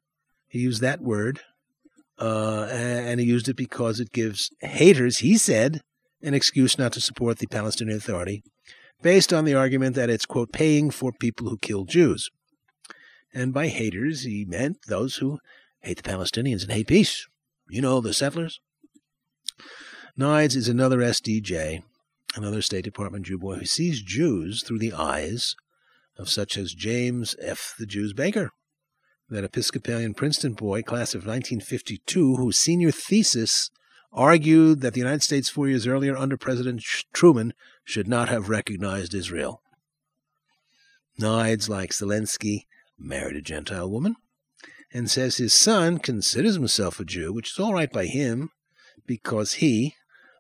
He 0.49 0.59
used 0.59 0.83
that 0.83 1.01
word, 1.01 1.41
uh, 2.19 2.67
and 2.71 3.19
he 3.19 3.27
used 3.27 3.49
it 3.49 3.57
because 3.57 4.01
it 4.01 4.13
gives 4.13 4.51
haters, 4.61 5.19
he 5.19 5.39
said, 5.39 5.81
an 6.23 6.35
excuse 6.35 6.79
not 6.79 6.93
to 6.93 7.01
support 7.01 7.39
the 7.39 7.47
Palestinian 7.47 7.97
Authority, 7.97 8.43
based 9.03 9.33
on 9.33 9.45
the 9.45 9.55
argument 9.55 9.97
that 9.97 10.11
it's, 10.11 10.27
quote, 10.27 10.53
paying 10.53 10.91
for 10.91 11.13
people 11.13 11.49
who 11.49 11.59
kill 11.59 11.85
Jews. 11.85 12.31
And 13.33 13.53
by 13.53 13.69
haters, 13.69 14.23
he 14.25 14.45
meant 14.45 14.79
those 14.89 15.17
who 15.17 15.39
hate 15.81 16.03
the 16.03 16.11
Palestinians 16.11 16.63
and 16.63 16.73
hate 16.73 16.89
peace. 16.89 17.27
You 17.69 17.83
know, 17.83 18.01
the 18.01 18.15
settlers. 18.15 18.61
Nides 20.19 20.57
is 20.57 20.69
another 20.69 20.99
SDJ, 20.99 21.83
another 22.35 22.63
State 22.63 22.85
Department 22.85 23.27
Jew 23.27 23.39
boy 23.39 23.57
who 23.57 23.67
sees 23.67 24.03
Jews 24.03 24.63
through 24.63 24.79
the 24.79 24.93
eyes 24.93 25.55
of 26.17 26.31
such 26.31 26.57
as 26.57 26.73
James 26.73 27.37
F. 27.41 27.75
the 27.79 27.87
Jews 27.87 28.13
Baker, 28.15 28.51
that 29.29 29.45
Episcopalian 29.45 30.15
Princeton 30.15 30.55
boy, 30.55 30.83
class 30.83 31.15
of 31.15 31.27
1952, 31.27 32.37
whose 32.37 32.59
senior 32.59 32.91
thesis 32.91 33.71
argued 34.13 34.81
that 34.81 34.95
the 34.95 35.01
United 35.01 35.23
States 35.23 35.51
four 35.51 35.69
years 35.69 35.87
earlier 35.87 36.17
under 36.17 36.39
President 36.39 36.83
Truman 37.13 37.53
should 37.87 38.09
not 38.09 38.29
have 38.29 38.51
recognized 38.51 39.15
Israel. 39.15 39.63
Nides, 41.19 41.69
like 41.69 41.93
Zelensky, 41.93 42.67
married 42.99 43.37
a 43.37 43.41
Gentile 43.41 43.89
woman 43.89 44.17
and 44.93 45.11
says 45.11 45.37
his 45.37 45.55
son 45.55 45.99
considers 45.99 46.57
himself 46.57 46.99
a 46.99 47.05
Jew, 47.05 47.33
which 47.33 47.53
is 47.53 47.59
all 47.59 47.73
right 47.73 47.91
by 47.91 48.07
him 48.07 48.51
because 49.07 49.55
he, 49.55 49.95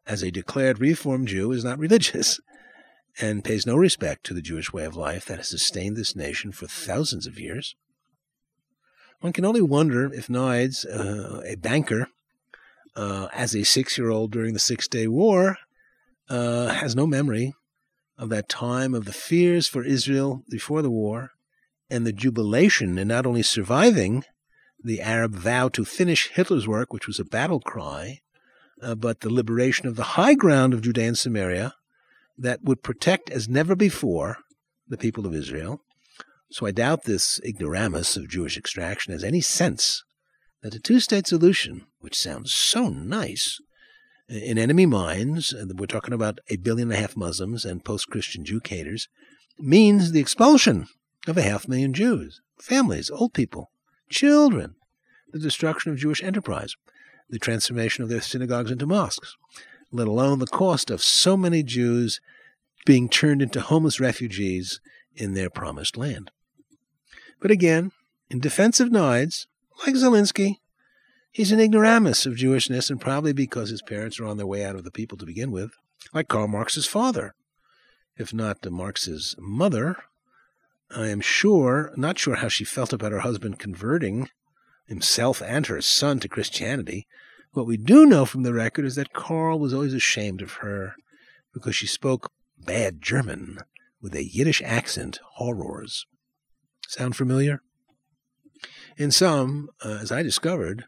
as 0.06 0.22
a 0.22 0.30
declared 0.32 0.80
Reform 0.80 1.24
Jew, 1.24 1.52
is 1.52 1.64
not 1.64 1.78
religious 1.78 2.40
and 3.20 3.44
pays 3.44 3.64
no 3.64 3.76
respect 3.76 4.24
to 4.24 4.35
the 4.35 4.42
Jewish 4.42 4.72
way 4.72 4.85
of 4.85 4.96
life 4.96 5.24
that 5.26 5.38
has 5.38 5.48
sustained 5.48 5.96
this 5.96 6.16
nation 6.16 6.50
for 6.50 6.66
thousands 6.66 7.28
of 7.28 7.38
years. 7.38 7.76
One 9.20 9.32
can 9.32 9.44
only 9.44 9.62
wonder 9.62 10.12
if 10.12 10.28
Nides, 10.28 10.85
uh, 10.85 11.42
a 11.46 11.54
banker, 11.54 12.09
uh, 12.96 13.28
as 13.32 13.54
a 13.54 13.62
six 13.62 13.96
year 13.96 14.11
old 14.11 14.32
during 14.32 14.52
the 14.52 14.59
Six 14.59 14.88
Day 14.88 15.06
War, 15.06 15.59
uh, 16.28 16.68
has 16.68 16.96
no 16.96 17.06
memory 17.06 17.54
of 18.18 18.28
that 18.30 18.48
time 18.48 18.94
of 18.94 19.04
the 19.04 19.12
fears 19.12 19.66
for 19.66 19.84
Israel 19.84 20.42
before 20.48 20.82
the 20.82 20.90
war 20.90 21.32
and 21.90 22.06
the 22.06 22.12
jubilation 22.12 22.98
in 22.98 23.08
not 23.08 23.26
only 23.26 23.42
surviving 23.42 24.24
the 24.82 25.00
Arab 25.00 25.34
vow 25.34 25.68
to 25.68 25.84
finish 25.84 26.28
Hitler's 26.28 26.68
work, 26.68 26.92
which 26.92 27.06
was 27.06 27.18
a 27.18 27.24
battle 27.24 27.60
cry, 27.60 28.20
uh, 28.82 28.94
but 28.94 29.20
the 29.20 29.32
liberation 29.32 29.88
of 29.88 29.96
the 29.96 30.02
high 30.02 30.34
ground 30.34 30.74
of 30.74 30.82
Judea 30.82 31.08
and 31.08 31.18
Samaria 31.18 31.74
that 32.38 32.62
would 32.62 32.82
protect 32.82 33.30
as 33.30 33.48
never 33.48 33.74
before 33.74 34.38
the 34.86 34.98
people 34.98 35.26
of 35.26 35.34
Israel. 35.34 35.80
So 36.50 36.66
I 36.66 36.70
doubt 36.70 37.04
this 37.04 37.40
ignoramus 37.44 38.16
of 38.16 38.28
Jewish 38.28 38.56
extraction 38.56 39.12
has 39.12 39.24
any 39.24 39.40
sense 39.40 40.04
that 40.62 40.74
a 40.74 40.80
two 40.80 41.00
state 41.00 41.26
solution, 41.26 41.86
which 42.00 42.16
sounds 42.16 42.52
so 42.52 42.88
nice, 42.88 43.58
in 44.28 44.58
enemy 44.58 44.86
minds, 44.86 45.52
and 45.52 45.78
we're 45.78 45.86
talking 45.86 46.14
about 46.14 46.40
a 46.48 46.56
billion 46.56 46.90
and 46.90 46.98
a 46.98 47.00
half 47.00 47.16
Muslims 47.16 47.64
and 47.64 47.84
post 47.84 48.08
Christian 48.08 48.44
Jew 48.44 48.60
haters, 48.64 49.08
means 49.58 50.12
the 50.12 50.20
expulsion 50.20 50.88
of 51.26 51.36
a 51.36 51.42
half 51.42 51.68
million 51.68 51.94
Jews, 51.94 52.40
families, 52.60 53.10
old 53.10 53.34
people, 53.34 53.70
children, 54.10 54.74
the 55.32 55.38
destruction 55.38 55.92
of 55.92 55.98
Jewish 55.98 56.22
enterprise, 56.22 56.74
the 57.28 57.38
transformation 57.38 58.02
of 58.02 58.10
their 58.10 58.20
synagogues 58.20 58.70
into 58.70 58.86
mosques, 58.86 59.36
let 59.92 60.08
alone 60.08 60.38
the 60.38 60.46
cost 60.46 60.90
of 60.90 61.02
so 61.02 61.36
many 61.36 61.62
Jews 61.62 62.20
being 62.84 63.08
turned 63.08 63.42
into 63.42 63.60
homeless 63.60 64.00
refugees 64.00 64.80
in 65.14 65.34
their 65.34 65.50
promised 65.50 65.96
land. 65.96 66.30
But 67.40 67.50
again, 67.50 67.92
in 68.30 68.40
defense 68.40 68.80
of 68.80 68.90
Nides, 68.90 69.46
like 69.84 69.94
Zelensky, 69.94 70.56
he's 71.37 71.53
an 71.53 71.61
ignoramus 71.61 72.25
of 72.25 72.33
Jewishness, 72.33 72.88
and 72.88 72.99
probably 72.99 73.35
because 73.35 73.68
his 73.68 73.83
parents 73.83 74.18
are 74.18 74.25
on 74.25 74.38
their 74.38 74.46
way 74.46 74.64
out 74.64 74.75
of 74.75 74.85
the 74.85 74.90
people 74.90 75.18
to 75.18 75.27
begin 75.27 75.51
with, 75.51 75.70
like 76.14 76.29
Karl 76.29 76.49
Marx's 76.49 76.87
father. 76.87 77.35
If 78.16 78.33
not 78.33 78.64
Marx's 78.70 79.35
mother, 79.38 79.96
I 80.90 81.09
am 81.09 81.20
sure, 81.20 81.92
not 81.94 82.18
sure 82.18 82.37
how 82.37 82.49
she 82.49 82.64
felt 82.64 82.94
about 82.94 83.12
her 83.12 83.18
husband 83.18 83.59
converting 83.59 84.31
himself 84.87 85.42
and 85.42 85.66
her 85.66 85.83
son 85.83 86.20
to 86.20 86.29
Christianity. 86.29 87.07
What 87.53 87.66
we 87.66 87.77
do 87.77 88.07
know 88.07 88.25
from 88.25 88.42
the 88.42 88.55
record 88.55 88.87
is 88.87 88.94
that 88.94 89.12
Karl 89.12 89.59
was 89.59 89.75
always 89.75 89.92
ashamed 89.92 90.40
of 90.40 90.55
her 90.62 90.94
because 91.53 91.77
she 91.77 91.87
spoke 91.87 92.33
bad 92.57 93.03
German 93.03 93.59
with 94.01 94.14
a 94.14 94.25
Yiddish 94.25 94.62
accent, 94.62 95.20
horrors. 95.35 96.07
Sound 96.88 97.14
familiar? 97.14 97.61
In 98.96 99.11
some, 99.11 99.68
uh, 99.85 99.99
as 100.01 100.11
I 100.11 100.22
discovered, 100.22 100.87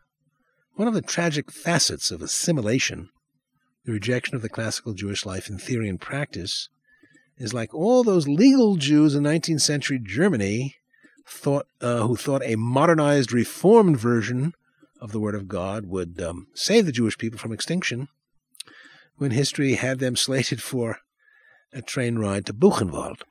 one 0.79 0.87
of 0.87 0.95
the 0.95 1.03
tragic 1.03 1.51
facets 1.51 2.13
of 2.13 2.23
assimilation, 2.23 3.09
the 3.85 3.91
rejection 3.91 4.37
of 4.37 4.43
the 4.43 4.49
classical 4.49 4.95
Jewish 4.95 5.27
life 5.27 5.51
in 5.51 5.59
theory 5.59 5.89
and 5.89 6.01
practice, 6.01 6.69
is 7.37 7.53
like 7.53 7.75
all 7.75 8.05
those 8.05 8.29
legal 8.29 8.77
Jews 8.77 9.17
in 9.17 9.25
19th 9.25 9.61
century 9.61 9.99
Germany 10.01 10.77
thought, 11.27 11.67
uh, 11.81 12.07
who 12.07 12.15
thought 12.15 12.43
a 12.45 12.55
modernized, 12.55 13.33
reformed 13.33 13.99
version 13.99 14.53
of 15.01 15.11
the 15.11 15.19
Word 15.19 15.35
of 15.35 15.49
God 15.49 15.87
would 15.87 16.23
um, 16.23 16.47
save 16.55 16.87
the 16.87 16.93
Jewish 16.93 17.19
people 17.19 17.41
from 17.41 17.53
extinction, 17.53 18.07
when 19.17 19.33
history 19.33 19.75
had 19.75 19.99
them 19.99 20.15
slated 20.17 20.63
for 20.63 20.99
a 21.73 21.83
train 21.83 22.21
ride 22.21 22.47
to 22.47 22.55
Buchenwald. 22.55 23.23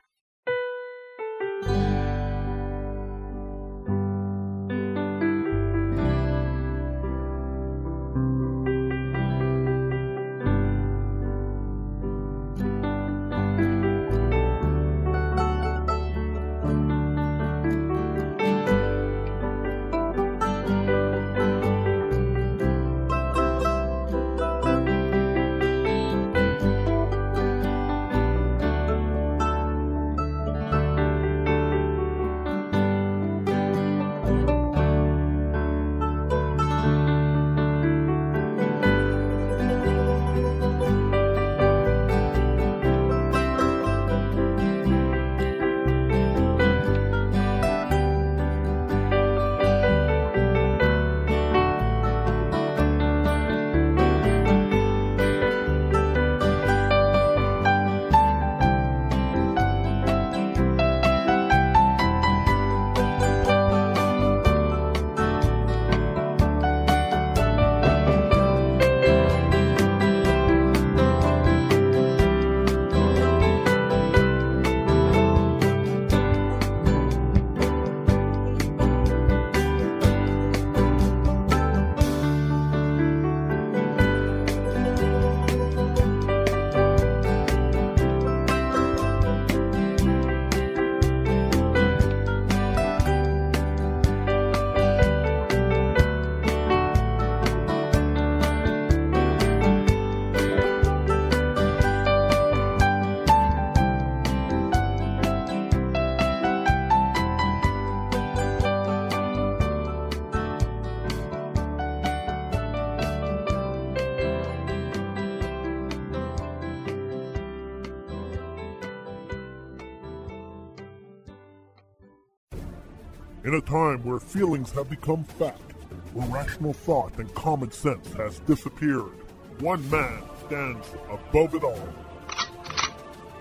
In 123.48 123.54
a 123.54 123.62
time 123.62 124.04
where 124.04 124.20
feelings 124.20 124.74
have 124.74 124.90
become 124.90 125.24
fact, 125.24 125.72
where 126.12 126.28
rational 126.28 126.74
thought 126.74 127.18
and 127.18 127.34
common 127.34 127.72
sense 127.72 128.12
has 128.16 128.40
disappeared, 128.40 129.14
one 129.60 129.90
man 129.90 130.22
stands 130.46 130.86
above 131.10 131.56
it 131.56 131.64
all. 131.64 131.88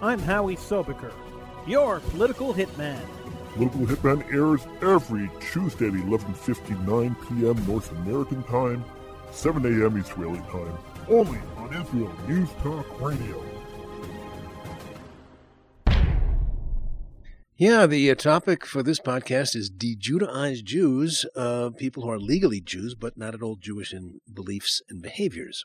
I'm 0.01 0.21
Howie 0.21 0.55
Sobaker, 0.55 1.13
your 1.67 1.99
political 1.99 2.55
hitman. 2.55 3.01
Political 3.55 3.87
Hitman 3.87 4.33
airs 4.33 4.65
every 4.81 5.29
Tuesday 5.41 5.89
at 5.89 5.95
11.59 5.95 7.17
p.m. 7.29 7.67
North 7.67 7.91
American 7.91 8.45
time, 8.45 8.85
7 9.33 9.65
a.m. 9.67 9.97
Israeli 9.97 10.39
time, 10.53 10.79
only 11.09 11.41
on 11.57 11.75
Israel 11.75 12.13
News 12.29 12.51
Talk 12.63 13.01
Radio. 13.01 13.56
Yeah, 17.59 17.87
the 17.87 18.11
uh, 18.11 18.15
topic 18.15 18.67
for 18.67 18.83
this 18.83 19.01
podcast 19.01 19.57
is 19.57 19.71
de-Judaized 19.71 20.67
Jews, 20.67 21.25
uh, 21.35 21.71
people 21.71 22.03
who 22.03 22.11
are 22.11 22.19
legally 22.19 22.61
Jews 22.61 22.95
but 22.95 23.17
not 23.17 23.33
at 23.33 23.41
all 23.41 23.57
Jewish 23.57 23.95
in 23.95 24.21
beliefs 24.31 24.83
and 24.91 25.01
behaviors. 25.01 25.65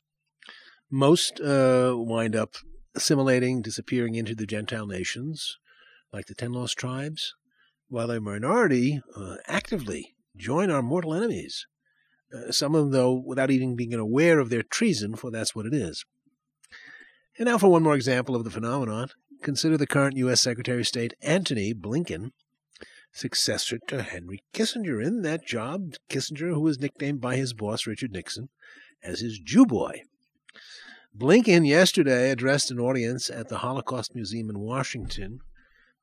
Most 0.89 1.41
uh, 1.41 1.93
wind 1.97 2.33
up 2.33 2.53
assimilating, 2.95 3.61
disappearing 3.61 4.15
into 4.15 4.35
the 4.35 4.45
Gentile 4.45 4.87
nations, 4.87 5.57
like 6.13 6.27
the 6.27 6.33
ten 6.33 6.53
lost 6.53 6.77
tribes, 6.77 7.35
while 7.89 8.09
a 8.09 8.21
minority 8.21 9.01
uh, 9.13 9.35
actively 9.45 10.15
join 10.37 10.71
our 10.71 10.81
mortal 10.81 11.13
enemies. 11.13 11.67
Uh, 12.33 12.53
some 12.53 12.73
of 12.73 12.83
them, 12.83 12.91
though, 12.91 13.11
without 13.11 13.51
even 13.51 13.75
being 13.75 13.93
aware 13.93 14.39
of 14.39 14.49
their 14.49 14.63
treason, 14.63 15.17
for 15.17 15.29
that's 15.29 15.53
what 15.53 15.65
it 15.65 15.73
is. 15.73 16.05
And 17.37 17.47
now 17.47 17.57
for 17.57 17.67
one 17.67 17.83
more 17.83 17.95
example 17.95 18.37
of 18.37 18.45
the 18.45 18.49
phenomenon. 18.49 19.09
Consider 19.41 19.75
the 19.75 19.87
current 19.87 20.17
U.S. 20.17 20.39
Secretary 20.39 20.81
of 20.81 20.87
State 20.87 21.15
Antony 21.23 21.73
Blinken, 21.73 22.31
successor 23.11 23.79
to 23.87 24.03
Henry 24.03 24.43
Kissinger. 24.53 25.03
In 25.03 25.23
that 25.23 25.47
job, 25.47 25.95
Kissinger, 26.09 26.53
who 26.53 26.61
was 26.61 26.79
nicknamed 26.79 27.21
by 27.21 27.37
his 27.37 27.53
boss, 27.53 27.87
Richard 27.87 28.11
Nixon, 28.11 28.49
as 29.01 29.21
his 29.21 29.39
Jew 29.39 29.65
boy. 29.65 30.03
Blinken 31.17 31.67
yesterday 31.67 32.29
addressed 32.29 32.69
an 32.69 32.79
audience 32.79 33.31
at 33.31 33.49
the 33.49 33.57
Holocaust 33.57 34.13
Museum 34.13 34.49
in 34.49 34.59
Washington, 34.59 35.39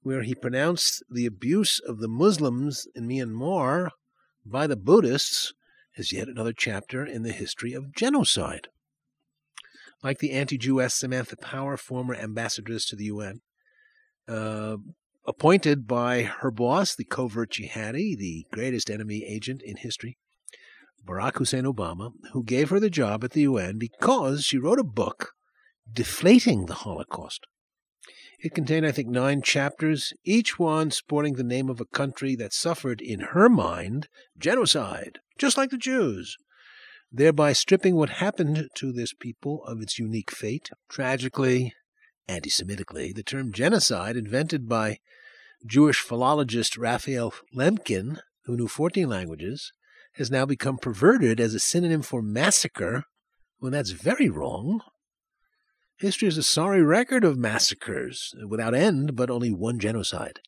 where 0.02 0.22
he 0.22 0.34
pronounced 0.34 1.04
the 1.08 1.24
abuse 1.24 1.78
of 1.78 2.00
the 2.00 2.08
Muslims 2.08 2.88
in 2.96 3.06
Myanmar 3.06 3.90
by 4.44 4.66
the 4.66 4.76
Buddhists 4.76 5.54
as 5.96 6.12
yet 6.12 6.28
another 6.28 6.52
chapter 6.52 7.04
in 7.04 7.22
the 7.22 7.32
history 7.32 7.72
of 7.72 7.94
genocide 7.94 8.66
like 10.02 10.18
the 10.18 10.32
anti 10.32 10.58
Jewess 10.58 10.94
Samantha 10.94 11.36
Power, 11.36 11.76
former 11.76 12.14
ambassadress 12.14 12.86
to 12.88 12.96
the 12.96 13.04
UN, 13.04 13.40
uh, 14.28 14.76
appointed 15.26 15.86
by 15.86 16.22
her 16.22 16.50
boss, 16.50 16.94
the 16.94 17.04
covert 17.04 17.52
jihadi, 17.52 18.16
the 18.16 18.46
greatest 18.52 18.90
enemy 18.90 19.24
agent 19.26 19.62
in 19.62 19.76
history, 19.76 20.18
Barack 21.04 21.36
Hussein 21.36 21.64
Obama, 21.64 22.12
who 22.32 22.44
gave 22.44 22.70
her 22.70 22.80
the 22.80 22.90
job 22.90 23.24
at 23.24 23.32
the 23.32 23.42
UN 23.42 23.78
because 23.78 24.44
she 24.44 24.58
wrote 24.58 24.78
a 24.78 24.84
book 24.84 25.32
deflating 25.90 26.66
the 26.66 26.74
Holocaust. 26.74 27.46
It 28.40 28.54
contained, 28.54 28.86
I 28.86 28.92
think, 28.92 29.08
nine 29.08 29.42
chapters, 29.42 30.12
each 30.24 30.60
one 30.60 30.92
sporting 30.92 31.34
the 31.34 31.42
name 31.42 31.68
of 31.68 31.80
a 31.80 31.86
country 31.86 32.36
that 32.36 32.52
suffered, 32.52 33.00
in 33.00 33.20
her 33.20 33.48
mind, 33.48 34.08
genocide, 34.38 35.18
just 35.38 35.56
like 35.56 35.70
the 35.70 35.76
Jews, 35.76 36.36
thereby 37.10 37.52
stripping 37.52 37.96
what 37.96 38.10
happened 38.10 38.68
to 38.74 38.92
this 38.92 39.12
people 39.12 39.64
of 39.64 39.80
its 39.80 39.98
unique 39.98 40.30
fate. 40.30 40.70
Tragically, 40.88 41.72
anti 42.26 42.50
Semitically, 42.50 43.14
the 43.14 43.22
term 43.22 43.52
genocide, 43.52 44.16
invented 44.16 44.68
by 44.68 44.98
Jewish 45.66 46.00
philologist 46.00 46.76
Raphael 46.76 47.32
Lemkin, 47.56 48.18
who 48.44 48.56
knew 48.56 48.68
14 48.68 49.08
languages, 49.08 49.72
has 50.14 50.30
now 50.30 50.44
become 50.44 50.78
perverted 50.78 51.40
as 51.40 51.54
a 51.54 51.60
synonym 51.60 52.02
for 52.02 52.22
massacre 52.22 53.04
when 53.58 53.72
that's 53.72 53.90
very 53.90 54.28
wrong. 54.28 54.80
History 55.98 56.28
is 56.28 56.38
a 56.38 56.42
sorry 56.42 56.82
record 56.82 57.24
of 57.24 57.36
massacres 57.36 58.34
without 58.48 58.74
end, 58.74 59.16
but 59.16 59.30
only 59.30 59.52
one 59.52 59.78
genocide. 59.78 60.40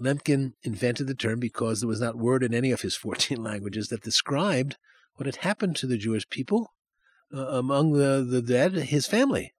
Lemkin 0.00 0.52
invented 0.62 1.06
the 1.06 1.14
term 1.14 1.38
because 1.38 1.80
there 1.80 1.88
was 1.88 2.00
not 2.00 2.18
word 2.18 2.42
in 2.42 2.52
any 2.52 2.70
of 2.70 2.82
his 2.82 2.96
14 2.96 3.42
languages 3.42 3.88
that 3.88 4.02
described 4.02 4.76
what 5.14 5.26
had 5.26 5.36
happened 5.36 5.76
to 5.76 5.86
the 5.86 5.98
Jewish 5.98 6.28
people 6.28 6.72
uh, 7.34 7.46
among 7.48 7.92
the, 7.92 8.26
the 8.28 8.42
dead, 8.42 8.72
his 8.74 9.06
family. 9.06 9.52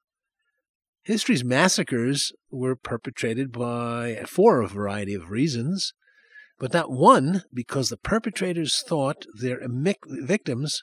History's 1.04 1.44
massacres 1.44 2.32
were 2.50 2.76
perpetrated 2.76 3.52
by 3.52 4.24
for 4.26 4.62
a 4.62 4.68
variety 4.68 5.14
of 5.14 5.32
reasons, 5.32 5.94
but 6.60 6.72
not 6.72 6.92
one 6.92 7.44
because 7.54 7.90
the 7.90 7.98
perpetrators 7.98 8.82
thought 8.88 9.26
their 9.38 9.60
victims 9.68 10.82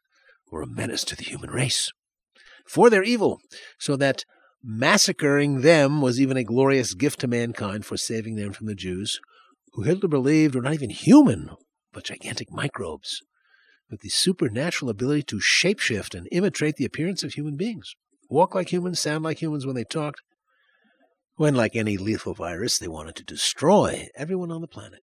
were 0.50 0.62
a 0.62 0.66
menace 0.66 1.04
to 1.04 1.16
the 1.16 1.24
human 1.24 1.50
race. 1.50 1.90
For 2.66 2.90
their 2.90 3.02
evil, 3.02 3.40
so 3.78 3.96
that 3.96 4.24
massacring 4.62 5.62
them 5.62 6.02
was 6.02 6.20
even 6.20 6.36
a 6.36 6.44
glorious 6.44 6.92
gift 6.94 7.20
to 7.20 7.26
mankind 7.26 7.86
for 7.86 7.96
saving 7.96 8.36
them 8.36 8.52
from 8.52 8.66
the 8.66 8.74
Jews, 8.74 9.20
who 9.72 9.82
Hitler 9.82 10.08
believed 10.08 10.54
were 10.54 10.62
not 10.62 10.74
even 10.74 10.90
human, 10.90 11.50
but 11.92 12.04
gigantic 12.04 12.52
microbes, 12.52 13.22
with 13.90 14.00
the 14.00 14.08
supernatural 14.08 14.90
ability 14.90 15.22
to 15.24 15.36
shapeshift 15.36 16.14
and 16.14 16.28
imitate 16.30 16.76
the 16.76 16.84
appearance 16.84 17.22
of 17.22 17.34
human 17.34 17.56
beings 17.56 17.94
walk 18.30 18.54
like 18.54 18.72
humans, 18.72 19.00
sound 19.00 19.24
like 19.24 19.42
humans 19.42 19.66
when 19.66 19.74
they 19.74 19.84
talked, 19.84 20.22
when, 21.34 21.54
like 21.54 21.74
any 21.74 21.96
lethal 21.96 22.34
virus, 22.34 22.78
they 22.78 22.88
wanted 22.88 23.16
to 23.16 23.24
destroy 23.24 24.08
everyone 24.14 24.50
on 24.50 24.60
the 24.60 24.68
planet. 24.68 25.00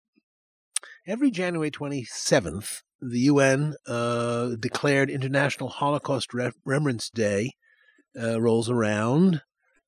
Every 1.06 1.30
January 1.30 1.72
27th, 1.72 2.82
the 3.02 3.20
UN 3.20 3.76
uh, 3.88 4.56
declared 4.60 5.10
International 5.10 5.70
Holocaust 5.70 6.34
Remembrance 6.34 7.10
Day 7.10 7.52
uh, 8.20 8.42
rolls 8.42 8.70
around, 8.70 9.42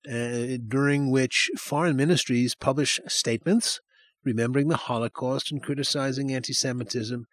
uh, 0.10 0.58
during 0.68 1.12
which 1.12 1.50
foreign 1.58 1.96
ministries 1.96 2.56
publish 2.56 3.00
statements 3.08 3.80
remembering 4.26 4.68
the 4.68 4.78
Holocaust 4.78 5.52
and 5.52 5.62
criticizing 5.62 6.34
anti 6.34 6.54
Semitism 6.54 7.26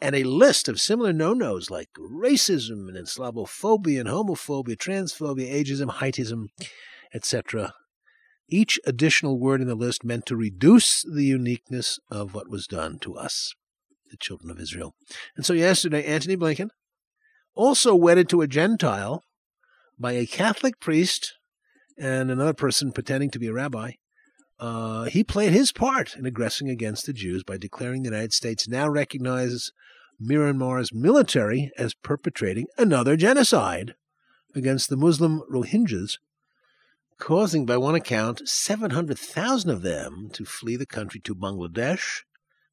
and 0.00 0.14
a 0.14 0.24
list 0.24 0.68
of 0.68 0.80
similar 0.80 1.12
no-nos 1.12 1.70
like 1.70 1.88
racism 1.98 2.88
and 2.88 3.06
Slavophobia 3.06 4.00
and 4.00 4.08
homophobia, 4.08 4.76
transphobia, 4.76 5.50
ageism, 5.52 5.96
heightism, 5.96 6.48
etc. 7.14 7.74
Each 8.48 8.78
additional 8.86 9.38
word 9.38 9.60
in 9.60 9.66
the 9.66 9.74
list 9.74 10.04
meant 10.04 10.26
to 10.26 10.36
reduce 10.36 11.02
the 11.02 11.24
uniqueness 11.24 11.98
of 12.10 12.34
what 12.34 12.50
was 12.50 12.66
done 12.66 12.98
to 13.00 13.16
us, 13.16 13.54
the 14.10 14.16
children 14.16 14.50
of 14.50 14.60
Israel. 14.60 14.94
And 15.36 15.44
so 15.44 15.52
yesterday, 15.52 16.04
Antony 16.04 16.36
Blinken, 16.36 16.68
also 17.54 17.94
wedded 17.94 18.28
to 18.28 18.42
a 18.42 18.46
Gentile 18.46 19.22
by 19.98 20.12
a 20.12 20.26
Catholic 20.26 20.78
priest 20.78 21.34
and 21.98 22.30
another 22.30 22.52
person 22.52 22.92
pretending 22.92 23.30
to 23.30 23.38
be 23.38 23.46
a 23.46 23.52
rabbi, 23.52 23.92
uh, 24.58 25.04
he 25.04 25.22
played 25.22 25.52
his 25.52 25.72
part 25.72 26.16
in 26.16 26.24
aggressing 26.24 26.70
against 26.70 27.06
the 27.06 27.12
Jews 27.12 27.42
by 27.42 27.58
declaring 27.58 28.02
the 28.02 28.10
United 28.10 28.32
States 28.32 28.66
now 28.66 28.88
recognizes 28.88 29.72
Myanmar's 30.22 30.94
military 30.94 31.70
as 31.76 31.94
perpetrating 31.94 32.66
another 32.78 33.16
genocide 33.16 33.94
against 34.54 34.88
the 34.88 34.96
Muslim 34.96 35.42
Rohingyas, 35.52 36.18
causing, 37.18 37.66
by 37.66 37.76
one 37.76 37.94
account, 37.94 38.48
700,000 38.48 39.70
of 39.70 39.82
them 39.82 40.30
to 40.32 40.46
flee 40.46 40.76
the 40.76 40.86
country 40.86 41.20
to 41.20 41.34
Bangladesh, 41.34 42.22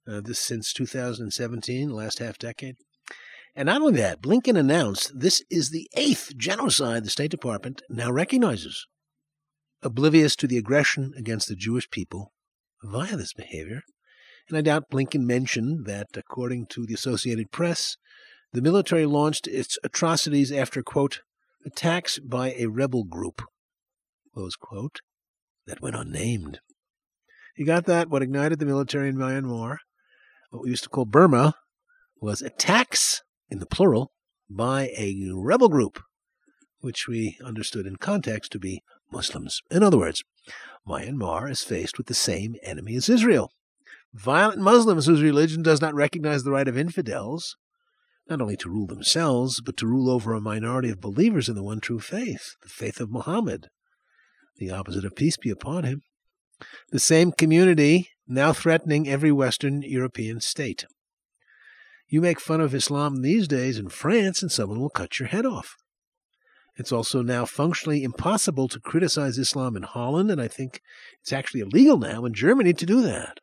uh, 0.08 0.22
this 0.22 0.40
since 0.40 0.72
2017, 0.72 1.90
last 1.90 2.20
half 2.20 2.38
decade. 2.38 2.78
And 3.56 3.68
not 3.68 3.82
only 3.82 4.00
that, 4.00 4.22
Blinken 4.22 4.58
announced 4.58 5.12
this 5.14 5.44
is 5.50 5.70
the 5.70 5.90
eighth 5.96 6.36
genocide 6.38 7.04
the 7.04 7.10
State 7.10 7.32
Department 7.32 7.82
now 7.90 8.12
recognizes 8.12 8.88
oblivious 9.84 10.36
to 10.38 10.48
the 10.48 10.58
aggression 10.58 11.14
against 11.18 11.48
the 11.48 11.56
Jewish 11.56 11.90
people 11.90 12.34
via 12.84 13.16
this 13.16 13.34
behavior. 13.34 13.84
And 14.50 14.58
I 14.58 14.62
doubt 14.62 14.90
Blinken 14.92 15.26
mentioned 15.26 15.86
that, 15.86 16.08
according 16.16 16.68
to 16.68 16.86
the 16.86 16.94
Associated 16.94 17.52
Press, 17.52 17.98
the 18.52 18.62
military 18.62 19.06
launched 19.06 19.48
its 19.48 19.78
atrocities 19.84 20.52
after, 20.52 20.84
quote, 20.84 21.22
attacks 21.66 22.20
by 22.20 22.54
a 22.54 22.68
rebel 22.68 23.04
group, 23.04 23.42
close 24.34 24.56
quote, 24.56 25.00
that 25.66 25.82
went 25.82 25.96
unnamed. 25.96 26.60
You 27.56 27.66
got 27.66 27.86
that? 27.86 28.10
What 28.10 28.22
ignited 28.22 28.60
the 28.60 28.66
military 28.66 29.10
in 29.10 29.16
Myanmar, 29.16 29.78
what 30.50 30.64
we 30.64 30.70
used 30.70 30.84
to 30.84 30.90
call 30.90 31.06
Burma, 31.06 31.56
was 32.20 32.42
attacks, 32.42 33.22
in 33.50 33.60
the 33.60 33.66
plural, 33.66 34.12
by 34.50 34.92
a 34.98 35.16
rebel 35.34 35.70
group, 35.70 36.02
which 36.80 37.08
we 37.08 37.38
understood 37.44 37.86
in 37.86 37.96
context 37.96 38.52
to 38.52 38.60
be 38.60 38.84
Muslims. 39.14 39.62
In 39.72 39.84
other 39.84 39.98
words, 39.98 40.24
Myanmar 40.86 41.50
is 41.50 41.64
faced 41.64 41.98
with 41.98 42.08
the 42.08 42.14
same 42.14 42.56
enemy 42.64 42.96
as 42.96 43.08
Israel 43.08 43.52
violent 44.14 44.60
Muslims 44.60 45.06
whose 45.06 45.22
religion 45.22 45.64
does 45.64 45.82
not 45.82 45.96
recognize 45.96 46.44
the 46.44 46.52
right 46.52 46.68
of 46.68 46.78
infidels 46.78 47.56
not 48.30 48.42
only 48.42 48.56
to 48.56 48.70
rule 48.70 48.88
themselves, 48.88 49.60
but 49.60 49.76
to 49.76 49.86
rule 49.86 50.10
over 50.10 50.34
a 50.34 50.40
minority 50.40 50.90
of 50.90 51.02
believers 51.02 51.50
in 51.50 51.56
the 51.56 51.64
one 51.64 51.82
true 51.82 52.00
faith, 52.00 52.56
the 52.62 52.70
faith 52.70 53.02
of 53.02 53.12
Muhammad, 53.12 53.68
the 54.58 54.72
opposite 54.72 55.04
of 55.04 55.16
peace 55.16 55.36
be 55.36 55.50
upon 55.50 55.84
him. 55.84 56.04
The 56.92 57.00
same 57.00 57.34
community 57.34 58.12
now 58.26 58.54
threatening 58.54 59.10
every 59.10 59.32
Western 59.34 59.82
European 59.82 60.40
state. 60.40 60.86
You 62.08 62.22
make 62.22 62.40
fun 62.40 62.62
of 62.62 62.74
Islam 62.74 63.22
these 63.22 63.46
days 63.46 63.78
in 63.78 63.90
France, 63.90 64.42
and 64.42 64.50
someone 64.50 64.80
will 64.80 64.90
cut 64.90 65.20
your 65.20 65.28
head 65.28 65.46
off. 65.46 65.76
It's 66.76 66.92
also 66.92 67.22
now 67.22 67.46
functionally 67.46 68.04
impossible 68.04 68.68
to 68.70 68.80
criticize 68.80 69.38
Islam 69.38 69.76
in 69.76 69.84
Holland, 69.84 70.32
and 70.32 70.42
I 70.42 70.48
think 70.48 70.82
it's 71.22 71.34
actually 71.34 71.62
illegal 71.62 71.98
now 71.98 72.26
in 72.26 72.34
Germany 72.34 72.74
to 72.74 72.86
do 72.86 73.02
that. 73.02 73.40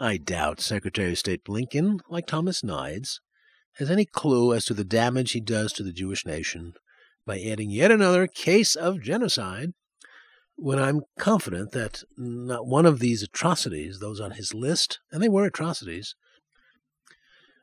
I 0.00 0.16
doubt 0.16 0.60
Secretary 0.60 1.12
of 1.12 1.18
State 1.18 1.44
Blinken, 1.44 1.98
like 2.08 2.26
Thomas 2.26 2.62
Nides, 2.62 3.20
has 3.76 3.90
any 3.90 4.04
clue 4.04 4.54
as 4.54 4.64
to 4.66 4.74
the 4.74 4.84
damage 4.84 5.32
he 5.32 5.40
does 5.40 5.72
to 5.72 5.82
the 5.82 5.92
Jewish 5.92 6.24
nation 6.24 6.74
by 7.26 7.40
adding 7.40 7.70
yet 7.70 7.90
another 7.90 8.26
case 8.26 8.74
of 8.74 9.00
genocide 9.00 9.72
when 10.56 10.78
I'm 10.78 11.02
confident 11.18 11.72
that 11.72 12.02
not 12.16 12.66
one 12.66 12.86
of 12.86 13.00
these 13.00 13.22
atrocities, 13.22 13.98
those 13.98 14.20
on 14.20 14.32
his 14.32 14.54
list, 14.54 15.00
and 15.10 15.22
they 15.22 15.28
were 15.28 15.44
atrocities, 15.44 16.14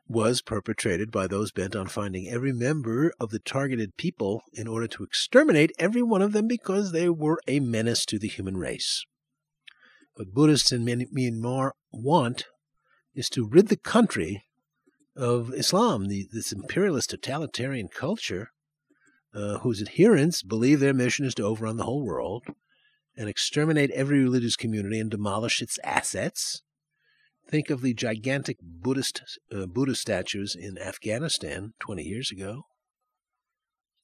was 0.09 0.41
perpetrated 0.41 1.11
by 1.11 1.27
those 1.27 1.51
bent 1.51 1.75
on 1.75 1.85
finding 1.85 2.27
every 2.27 2.51
member 2.51 3.13
of 3.19 3.29
the 3.29 3.37
targeted 3.37 3.95
people 3.95 4.41
in 4.53 4.67
order 4.67 4.87
to 4.87 5.03
exterminate 5.03 5.71
every 5.77 6.01
one 6.01 6.23
of 6.23 6.33
them 6.33 6.47
because 6.47 6.91
they 6.91 7.07
were 7.07 7.39
a 7.47 7.59
menace 7.59 8.05
to 8.07 8.17
the 8.17 8.27
human 8.27 8.57
race. 8.57 9.05
What 10.15 10.33
Buddhists 10.33 10.71
in 10.71 10.83
Myanmar 10.83 11.71
want 11.91 12.47
is 13.13 13.29
to 13.29 13.47
rid 13.47 13.67
the 13.67 13.77
country 13.77 14.43
of 15.15 15.53
Islam, 15.53 16.07
the, 16.07 16.27
this 16.33 16.51
imperialist 16.51 17.11
totalitarian 17.11 17.87
culture 17.87 18.49
uh, 19.35 19.59
whose 19.59 19.79
adherents 19.79 20.41
believe 20.41 20.79
their 20.79 20.93
mission 20.93 21.25
is 21.25 21.35
to 21.35 21.43
overrun 21.43 21.77
the 21.77 21.83
whole 21.83 22.03
world 22.03 22.45
and 23.15 23.29
exterminate 23.29 23.91
every 23.91 24.23
religious 24.23 24.55
community 24.55 24.99
and 24.99 25.11
demolish 25.11 25.61
its 25.61 25.77
assets 25.83 26.63
Think 27.49 27.71
of 27.71 27.81
the 27.81 27.95
gigantic 27.95 28.57
Buddhist 28.61 29.23
uh, 29.51 29.65
Buddha 29.65 29.95
statues 29.95 30.55
in 30.55 30.77
Afghanistan 30.77 31.73
20 31.79 32.03
years 32.03 32.29
ago. 32.29 32.65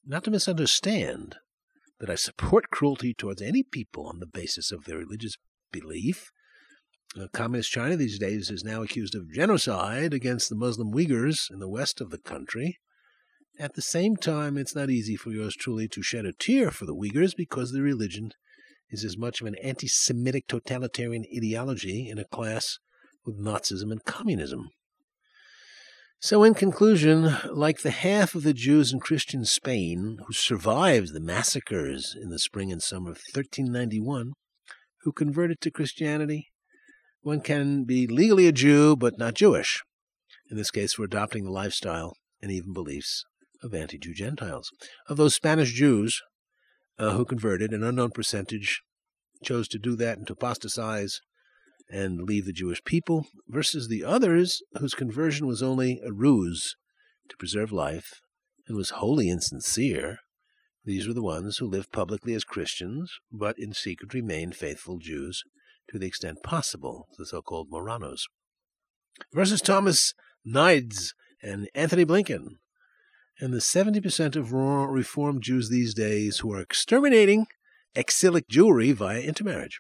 Not 0.04 0.24
to 0.24 0.32
misunderstand 0.32 1.36
that 2.00 2.10
I 2.10 2.16
support 2.16 2.72
cruelty 2.72 3.14
towards 3.14 3.44
any 3.44 3.62
people 3.62 4.08
on 4.08 4.20
the 4.20 4.26
basis 4.26 4.72
of 4.72 4.86
their 4.86 4.98
religious 4.98 5.36
belief. 5.72 6.32
Uh, 7.16 7.28
Communist 7.34 7.72
China 7.72 7.96
these 7.96 8.18
days 8.18 8.50
is 8.50 8.64
now 8.64 8.82
accused 8.82 9.14
of 9.14 9.32
genocide 9.32 10.12
against 10.12 10.50
the 10.50 10.56
Muslim 10.56 10.92
Uyghurs 10.92 11.52
in 11.52 11.60
the 11.60 11.70
west 11.70 12.02
of 12.02 12.10
the 12.10 12.18
country. 12.18 12.80
At 13.60 13.76
the 13.76 13.82
same 13.84 14.18
time, 14.18 14.58
it's 14.58 14.76
not 14.76 14.90
easy 14.90 15.16
for 15.16 15.30
yours 15.30 15.56
truly 15.56 15.88
to 15.90 16.02
shed 16.02 16.26
a 16.26 16.34
tear 16.34 16.72
for 16.72 16.86
the 16.86 16.96
Uyghurs 16.96 17.36
because 17.38 17.72
their 17.72 17.84
religion 17.84 18.32
is 18.90 19.06
as 19.06 19.20
much 19.20 19.40
of 19.40 19.46
an 19.46 19.56
anti 19.64 19.88
Semitic 19.88 20.48
totalitarian 20.48 21.26
ideology 21.32 22.10
in 22.10 22.18
a 22.18 22.26
class 22.26 22.80
with 23.26 23.40
Nazism 23.40 23.92
and 23.92 24.04
communism. 24.04 24.70
So, 26.20 26.44
in 26.44 26.54
conclusion, 26.54 27.36
like 27.52 27.82
the 27.82 27.92
half 27.92 28.36
of 28.36 28.44
the 28.44 28.54
Jews 28.54 28.92
in 28.92 29.00
Christian 29.00 29.46
Spain 29.46 30.20
who 30.26 30.34
survived 30.34 31.14
the 31.14 31.20
massacres 31.20 32.16
in 32.20 32.30
the 32.30 32.40
spring 32.40 32.72
and 32.72 32.82
summer 32.82 33.12
of 33.12 33.22
1391, 33.34 34.34
who 35.02 35.12
converted 35.12 35.62
to 35.62 35.72
Christianity. 35.72 36.48
One 37.22 37.42
can 37.42 37.84
be 37.84 38.08
legally 38.08 38.48
a 38.48 38.52
Jew, 38.52 38.96
but 38.96 39.20
not 39.20 39.34
Jewish. 39.34 39.84
In 40.50 40.58
this 40.58 40.72
case, 40.72 40.98
we're 40.98 41.06
adopting 41.06 41.44
the 41.44 41.52
lifestyle 41.52 42.16
and 42.42 42.52
even 42.52 42.74
beliefs 42.74 43.26
of 43.62 43.74
anti 43.74 43.98
Jew 43.98 44.14
Gentiles. 44.14 44.72
Of 45.08 45.18
those 45.18 45.36
Spanish 45.36 45.74
Jews 45.74 46.22
uh, 46.98 47.12
who 47.12 47.26
converted, 47.26 47.72
an 47.72 47.84
unknown 47.84 48.12
percentage 48.12 48.82
chose 49.44 49.68
to 49.70 49.80
do 49.80 49.96
that 49.98 50.18
and 50.18 50.28
to 50.28 50.34
apostatize 50.34 51.20
and 51.90 52.22
leave 52.22 52.46
the 52.46 52.54
Jewish 52.54 52.84
people, 52.84 53.28
versus 53.48 53.88
the 53.88 54.04
others 54.04 54.62
whose 54.80 54.94
conversion 54.94 55.48
was 55.48 55.62
only 55.62 56.02
a 56.04 56.12
ruse 56.12 56.76
to 57.30 57.38
preserve 57.38 57.72
life 57.72 58.22
and 58.68 58.76
was 58.76 58.92
wholly 58.92 59.30
insincere. 59.30 60.20
These 60.84 61.08
were 61.08 61.14
the 61.14 61.24
ones 61.24 61.58
who 61.58 61.68
lived 61.68 61.92
publicly 61.92 62.34
as 62.34 62.44
Christians, 62.44 63.12
but 63.32 63.58
in 63.58 63.74
secret 63.74 64.14
remained 64.14 64.56
faithful 64.56 64.98
Jews 65.00 65.44
to 65.90 66.00
the 66.00 66.08
extent 66.08 66.44
possible, 66.44 67.08
the 67.18 67.26
so 67.26 67.42
called 67.42 67.70
Marranos. 67.72 68.24
Versus 69.34 69.62
Thomas 69.62 70.14
Nides 70.46 71.14
and 71.42 71.70
Antony 71.74 72.06
Blinken, 72.06 72.58
and 73.40 73.54
the 73.54 73.58
70% 73.58 74.36
of 74.36 74.54
Reformed 74.54 75.44
Jews 75.44 75.70
these 75.70 75.94
days 75.94 76.40
who 76.40 76.54
are 76.54 76.62
exterminating 76.62 77.48
exilic 77.96 78.48
Jewry 78.48 78.94
via 78.94 79.20
intermarriage. 79.20 79.80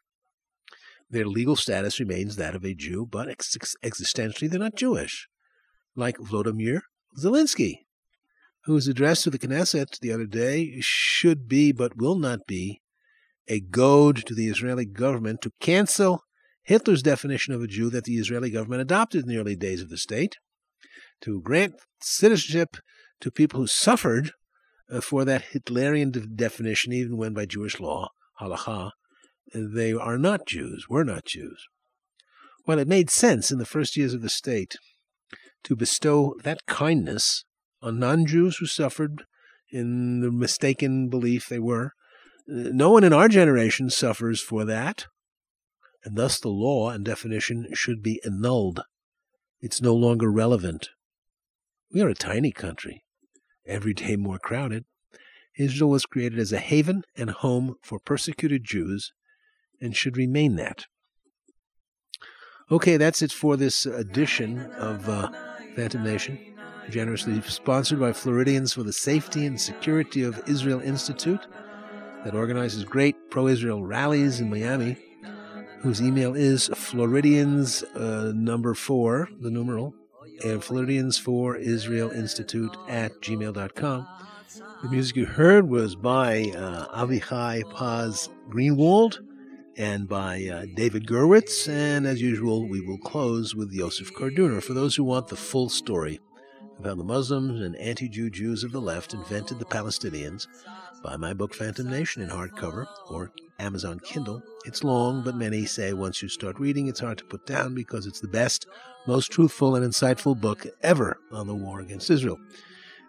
Their 1.10 1.26
legal 1.26 1.56
status 1.56 2.00
remains 2.00 2.36
that 2.36 2.56
of 2.56 2.64
a 2.66 2.74
Jew, 2.74 3.08
but 3.10 3.30
ex- 3.30 3.76
existentially 3.84 4.50
they're 4.50 4.60
not 4.60 4.76
Jewish, 4.76 5.28
like 5.96 6.18
Vladimir 6.20 6.84
Zelensky, 7.20 7.80
whose 8.66 8.88
address 8.88 9.24
to 9.24 9.30
the 9.30 9.40
Knesset 9.40 10.00
the 10.00 10.12
other 10.12 10.26
day 10.26 10.78
should 10.80 11.48
be, 11.48 11.72
but 11.72 11.98
will 11.98 12.18
not 12.18 12.48
be, 12.48 12.82
a 13.48 13.60
goad 13.60 14.26
to 14.26 14.34
the 14.34 14.48
Israeli 14.48 14.86
government 14.86 15.42
to 15.42 15.52
cancel 15.60 16.22
Hitler's 16.64 17.04
definition 17.04 17.54
of 17.54 17.62
a 17.62 17.68
Jew 17.68 17.92
that 17.92 18.06
the 18.06 18.18
Israeli 18.18 18.50
government 18.50 18.82
adopted 18.82 19.24
in 19.24 19.30
the 19.30 19.38
early 19.38 19.56
days 19.56 19.82
of 19.84 19.90
the 19.90 19.98
state, 19.98 20.38
to 21.22 21.42
grant 21.42 21.76
citizenship 22.02 22.78
to 23.22 23.32
people 23.32 23.60
who 23.60 23.68
suffered 23.68 24.32
uh, 24.92 25.02
for 25.02 25.26
that 25.26 25.46
Hitlerian 25.54 26.12
de- 26.12 26.22
definition, 26.22 26.92
even 26.92 27.18
when 27.18 27.34
by 27.34 27.46
Jewish 27.46 27.80
law, 27.80 28.10
halacha, 28.42 28.92
they 29.56 29.94
are 29.94 30.18
not 30.18 30.46
Jews, 30.46 30.88
were 30.90 31.04
not 31.04 31.26
Jews. 31.26 31.68
Well, 32.68 32.80
it 32.80 32.88
made 32.88 33.10
sense 33.10 33.52
in 33.52 33.58
the 33.58 33.66
first 33.66 33.96
years 33.96 34.14
of 34.14 34.22
the 34.22 34.30
state 34.30 34.76
to 35.64 35.76
bestow 35.76 36.36
that 36.44 36.66
kindness 36.66 37.46
on 37.82 38.00
non 38.00 38.26
Jews 38.26 38.58
who 38.58 38.66
suffered 38.66 39.24
in 39.72 40.22
the 40.22 40.32
mistaken 40.32 41.10
belief 41.10 41.48
they 41.48 41.60
were. 41.60 41.94
No 42.48 42.92
one 42.92 43.04
in 43.04 43.14
our 43.14 43.28
generation 43.28 43.90
suffers 43.90 44.42
for 44.42 44.66
that, 44.66 45.06
and 46.04 46.16
thus 46.16 46.40
the 46.40 46.50
law 46.50 46.90
and 46.90 47.04
definition 47.04 47.68
should 47.74 48.04
be 48.04 48.22
annulled. 48.24 48.82
It's 49.62 49.82
no 49.82 49.96
longer 49.96 50.32
relevant. 50.32 50.90
We 51.92 52.02
are 52.02 52.10
a 52.10 52.16
tiny 52.16 52.52
country 52.52 53.04
every 53.66 53.94
day 53.94 54.16
more 54.16 54.40
crowded, 54.40 54.86
Israel 55.58 55.90
was 55.90 56.06
created 56.06 56.40
as 56.40 56.52
a 56.52 56.60
haven 56.60 57.04
and 57.16 57.30
home 57.30 57.76
for 57.82 58.00
persecuted 58.00 58.64
Jews 58.64 59.14
and 59.82 59.96
should 59.96 60.18
remain 60.18 60.56
that. 60.56 60.86
Okay, 62.72 62.98
that's 62.98 63.22
it 63.22 63.32
for 63.32 63.56
this 63.58 63.86
edition 63.86 64.60
of 64.80 65.08
uh, 65.08 65.30
Phantom 65.76 66.04
Nation, 66.04 66.40
generously 66.90 67.40
sponsored 67.42 68.00
by 68.00 68.12
Floridians 68.12 68.74
for 68.74 68.82
the 68.82 68.94
Safety 68.94 69.46
and 69.46 69.62
Security 69.62 70.24
of 70.24 70.42
Israel 70.48 70.80
Institute 70.82 71.46
that 72.24 72.34
organizes 72.34 72.84
great 72.84 73.16
pro 73.30 73.48
Israel 73.48 73.84
rallies 73.84 74.40
in 74.40 74.50
Miami, 74.50 74.98
whose 75.82 76.02
email 76.02 76.34
is 76.34 76.72
Floridians 76.74 77.84
uh, 77.96 78.32
number 78.36 78.74
four, 78.74 79.30
the 79.42 79.52
numeral, 79.52 79.94
and 80.44 80.64
Floridians 80.64 81.20
for 81.20 81.56
Israel 81.56 82.10
Institute 82.10 82.76
at 82.90 83.12
gmail.com. 83.22 84.08
The 84.82 84.90
music 84.90 85.16
you 85.18 85.26
heard 85.26 85.70
was 85.70 85.96
by 85.96 86.52
uh, 86.56 87.06
Avichai 87.06 87.70
Paz 87.72 88.30
Greenwald 88.50 89.20
and 89.78 90.08
by 90.08 90.46
uh, 90.46 90.66
David 90.74 91.08
Gerwitz. 91.08 91.68
And 91.68 92.06
as 92.06 92.22
usual, 92.22 92.68
we 92.68 92.82
will 92.82 92.98
close 92.98 93.56
with 93.56 93.72
Yosef 93.72 94.14
Karduner 94.14 94.62
for 94.62 94.74
those 94.74 94.96
who 94.96 95.04
want 95.04 95.28
the 95.28 95.36
full 95.36 95.70
story 95.70 96.20
of 96.80 96.86
how 96.86 96.96
the 96.96 97.04
Muslims 97.04 97.62
and 97.62 97.76
anti 97.78 98.10
Jew 98.10 98.30
Jews 98.30 98.64
of 98.64 98.72
the 98.72 98.82
left 98.82 99.14
invented 99.14 99.60
the 99.60 99.66
Palestinians. 99.66 100.48
Buy 101.04 101.18
my 101.18 101.34
book 101.34 101.54
Phantom 101.54 101.90
Nation 101.90 102.22
in 102.22 102.30
hardcover 102.30 102.88
or 103.10 103.32
Amazon 103.60 104.00
Kindle. 104.00 104.42
It's 104.66 104.84
long, 104.84 105.24
but 105.24 105.36
many 105.36 105.66
say 105.66 105.94
once 105.94 106.22
you 106.22 106.30
start 106.30 106.60
reading, 106.60 106.88
it's 106.88 107.00
hard 107.00 107.18
to 107.20 107.26
put 107.26 107.46
down 107.46 107.76
because 107.76 108.06
it's 108.06 108.20
the 108.20 108.28
best, 108.28 108.66
most 109.08 109.32
truthful, 109.32 109.76
and 109.76 109.86
insightful 109.86 110.40
book 110.40 110.66
ever 110.82 111.18
on 111.32 111.48
the 111.48 111.56
war 111.56 111.80
against 111.80 112.10
Israel. 112.10 112.40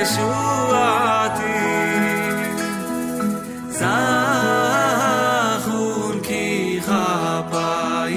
Yeshuati, 0.00 1.49
אַ 3.82 5.60
חונקי 5.64 6.80
חיפיי 6.86 8.14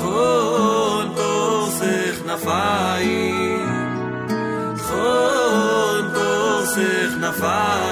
פון 0.00 1.06
דוצך 1.16 2.16
נפיי 2.28 3.08
פון 4.88 6.02
דוצך 6.14 7.10
נפיי 7.20 7.89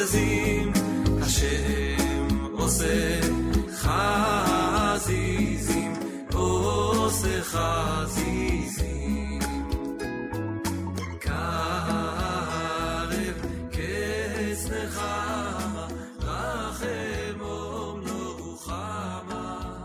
זזים, 0.00 0.72
השם 1.22 2.28
עושה 2.52 3.20
חזיזים, 4.96 5.92
עושה 6.32 7.42
חזיזים. 7.42 9.38
קרב 11.20 13.10
כסנך, 13.70 15.02
רחם 16.20 17.40
אום 17.40 18.00
לא 18.06 18.36
רוחמה. 18.38 19.80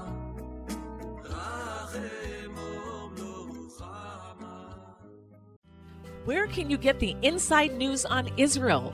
Where 6.25 6.47
can 6.47 6.69
you 6.69 6.77
get 6.77 6.99
the 6.99 7.15
inside 7.21 7.73
news 7.77 8.05
on 8.05 8.29
Israel? 8.37 8.93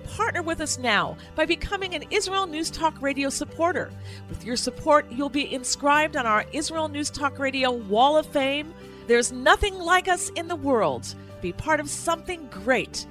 partner 0.15 0.41
with 0.41 0.59
us 0.59 0.77
now 0.77 1.15
by 1.35 1.45
becoming 1.45 1.95
an 1.95 2.03
Israel 2.09 2.45
News 2.45 2.69
Talk 2.69 3.01
Radio 3.01 3.29
supporter. 3.29 3.91
With 4.29 4.43
your 4.43 4.57
support, 4.57 5.09
you'll 5.09 5.29
be 5.29 5.53
inscribed 5.53 6.17
on 6.17 6.25
our 6.25 6.45
Israel 6.51 6.89
News 6.89 7.09
Talk 7.09 7.39
Radio 7.39 7.71
Wall 7.71 8.17
of 8.17 8.25
Fame. 8.25 8.73
There's 9.07 9.31
nothing 9.31 9.75
like 9.75 10.07
us 10.07 10.29
in 10.31 10.47
the 10.47 10.55
world. 10.55 11.15
Be 11.41 11.53
part 11.53 11.79
of 11.79 11.89
something 11.89 12.45
great. 12.47 13.05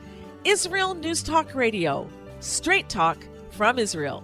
Israel 0.45 0.95
News 0.95 1.23
Talk 1.23 1.55
Radio. 1.55 2.09
Straight 2.41 2.89
talk 2.89 3.19
from 3.51 3.79
Israel. 3.79 4.23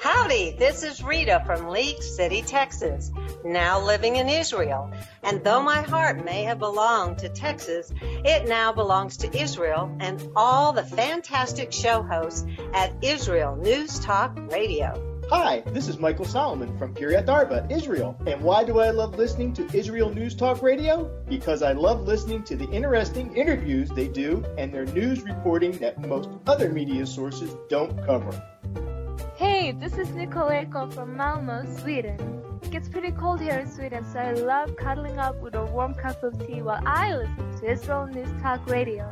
Howdy, 0.00 0.56
this 0.58 0.82
is 0.82 1.02
Rita 1.02 1.42
from 1.44 1.68
League 1.68 2.02
City, 2.02 2.42
Texas, 2.42 3.10
now 3.44 3.80
living 3.80 4.16
in 4.16 4.28
Israel. 4.28 4.90
And 5.22 5.42
though 5.42 5.62
my 5.62 5.82
heart 5.82 6.24
may 6.24 6.44
have 6.44 6.58
belonged 6.58 7.18
to 7.18 7.28
Texas, 7.28 7.92
it 8.00 8.48
now 8.48 8.72
belongs 8.72 9.16
to 9.18 9.36
Israel 9.36 9.94
and 10.00 10.26
all 10.36 10.72
the 10.72 10.84
fantastic 10.84 11.72
show 11.72 12.02
hosts 12.02 12.46
at 12.74 12.92
Israel 13.02 13.56
News 13.56 13.98
Talk 14.00 14.36
Radio. 14.50 15.04
Hi, 15.30 15.60
this 15.66 15.88
is 15.88 15.98
Michael 15.98 16.24
Solomon 16.24 16.78
from 16.78 16.94
Kiryat 16.94 17.28
Arba, 17.28 17.66
Israel. 17.68 18.18
And 18.26 18.40
why 18.40 18.64
do 18.64 18.78
I 18.78 18.88
love 18.90 19.16
listening 19.16 19.52
to 19.54 19.76
Israel 19.76 20.08
News 20.08 20.34
Talk 20.34 20.62
Radio? 20.62 21.04
Because 21.28 21.62
I 21.62 21.72
love 21.72 22.08
listening 22.08 22.44
to 22.44 22.56
the 22.56 22.66
interesting 22.70 23.36
interviews 23.36 23.90
they 23.90 24.08
do 24.08 24.42
and 24.56 24.72
their 24.72 24.86
news 24.86 25.22
reporting 25.22 25.72
that 25.78 26.00
most 26.06 26.30
other 26.46 26.70
media 26.70 27.06
sources 27.06 27.54
don't 27.68 27.94
cover. 28.06 28.42
Hey, 29.36 29.72
this 29.72 29.98
is 29.98 30.08
Nicoleko 30.08 30.90
from 30.94 31.14
Malmo, 31.14 31.62
Sweden. 31.78 32.47
It 32.62 32.70
gets 32.70 32.88
pretty 32.88 33.12
cold 33.12 33.40
here 33.40 33.58
in 33.58 33.70
Sweden, 33.70 34.04
so 34.12 34.18
I 34.18 34.32
love 34.32 34.74
cuddling 34.76 35.18
up 35.18 35.40
with 35.40 35.54
a 35.54 35.64
warm 35.66 35.94
cup 35.94 36.22
of 36.24 36.44
tea 36.46 36.60
while 36.60 36.82
I 36.84 37.16
listen 37.16 37.60
to 37.60 37.70
Israel 37.70 38.06
News 38.06 38.28
Talk 38.42 38.66
Radio. 38.68 39.08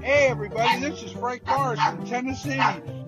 Hey 0.00 0.28
everybody, 0.28 0.80
this 0.80 1.02
is 1.02 1.12
Frank 1.12 1.46
Morris 1.46 1.80
from 1.80 2.06
Tennessee. 2.06 2.60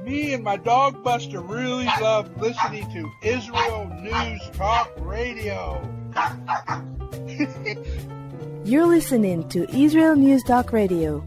Me 0.05 0.35
and 0.35 0.45
my 0.45 0.57
dog 0.59 1.03
Buster 1.03 1.41
really 1.41 1.87
love 2.01 2.31
listening 2.41 2.91
to 2.93 3.11
Israel 3.22 3.91
News 4.01 4.41
Talk 4.53 4.93
Radio. 4.99 5.81
You're 8.64 8.87
listening 8.87 9.49
to 9.49 9.66
Israel 9.74 10.14
News 10.14 10.43
Talk 10.43 10.72
Radio. 10.72 11.26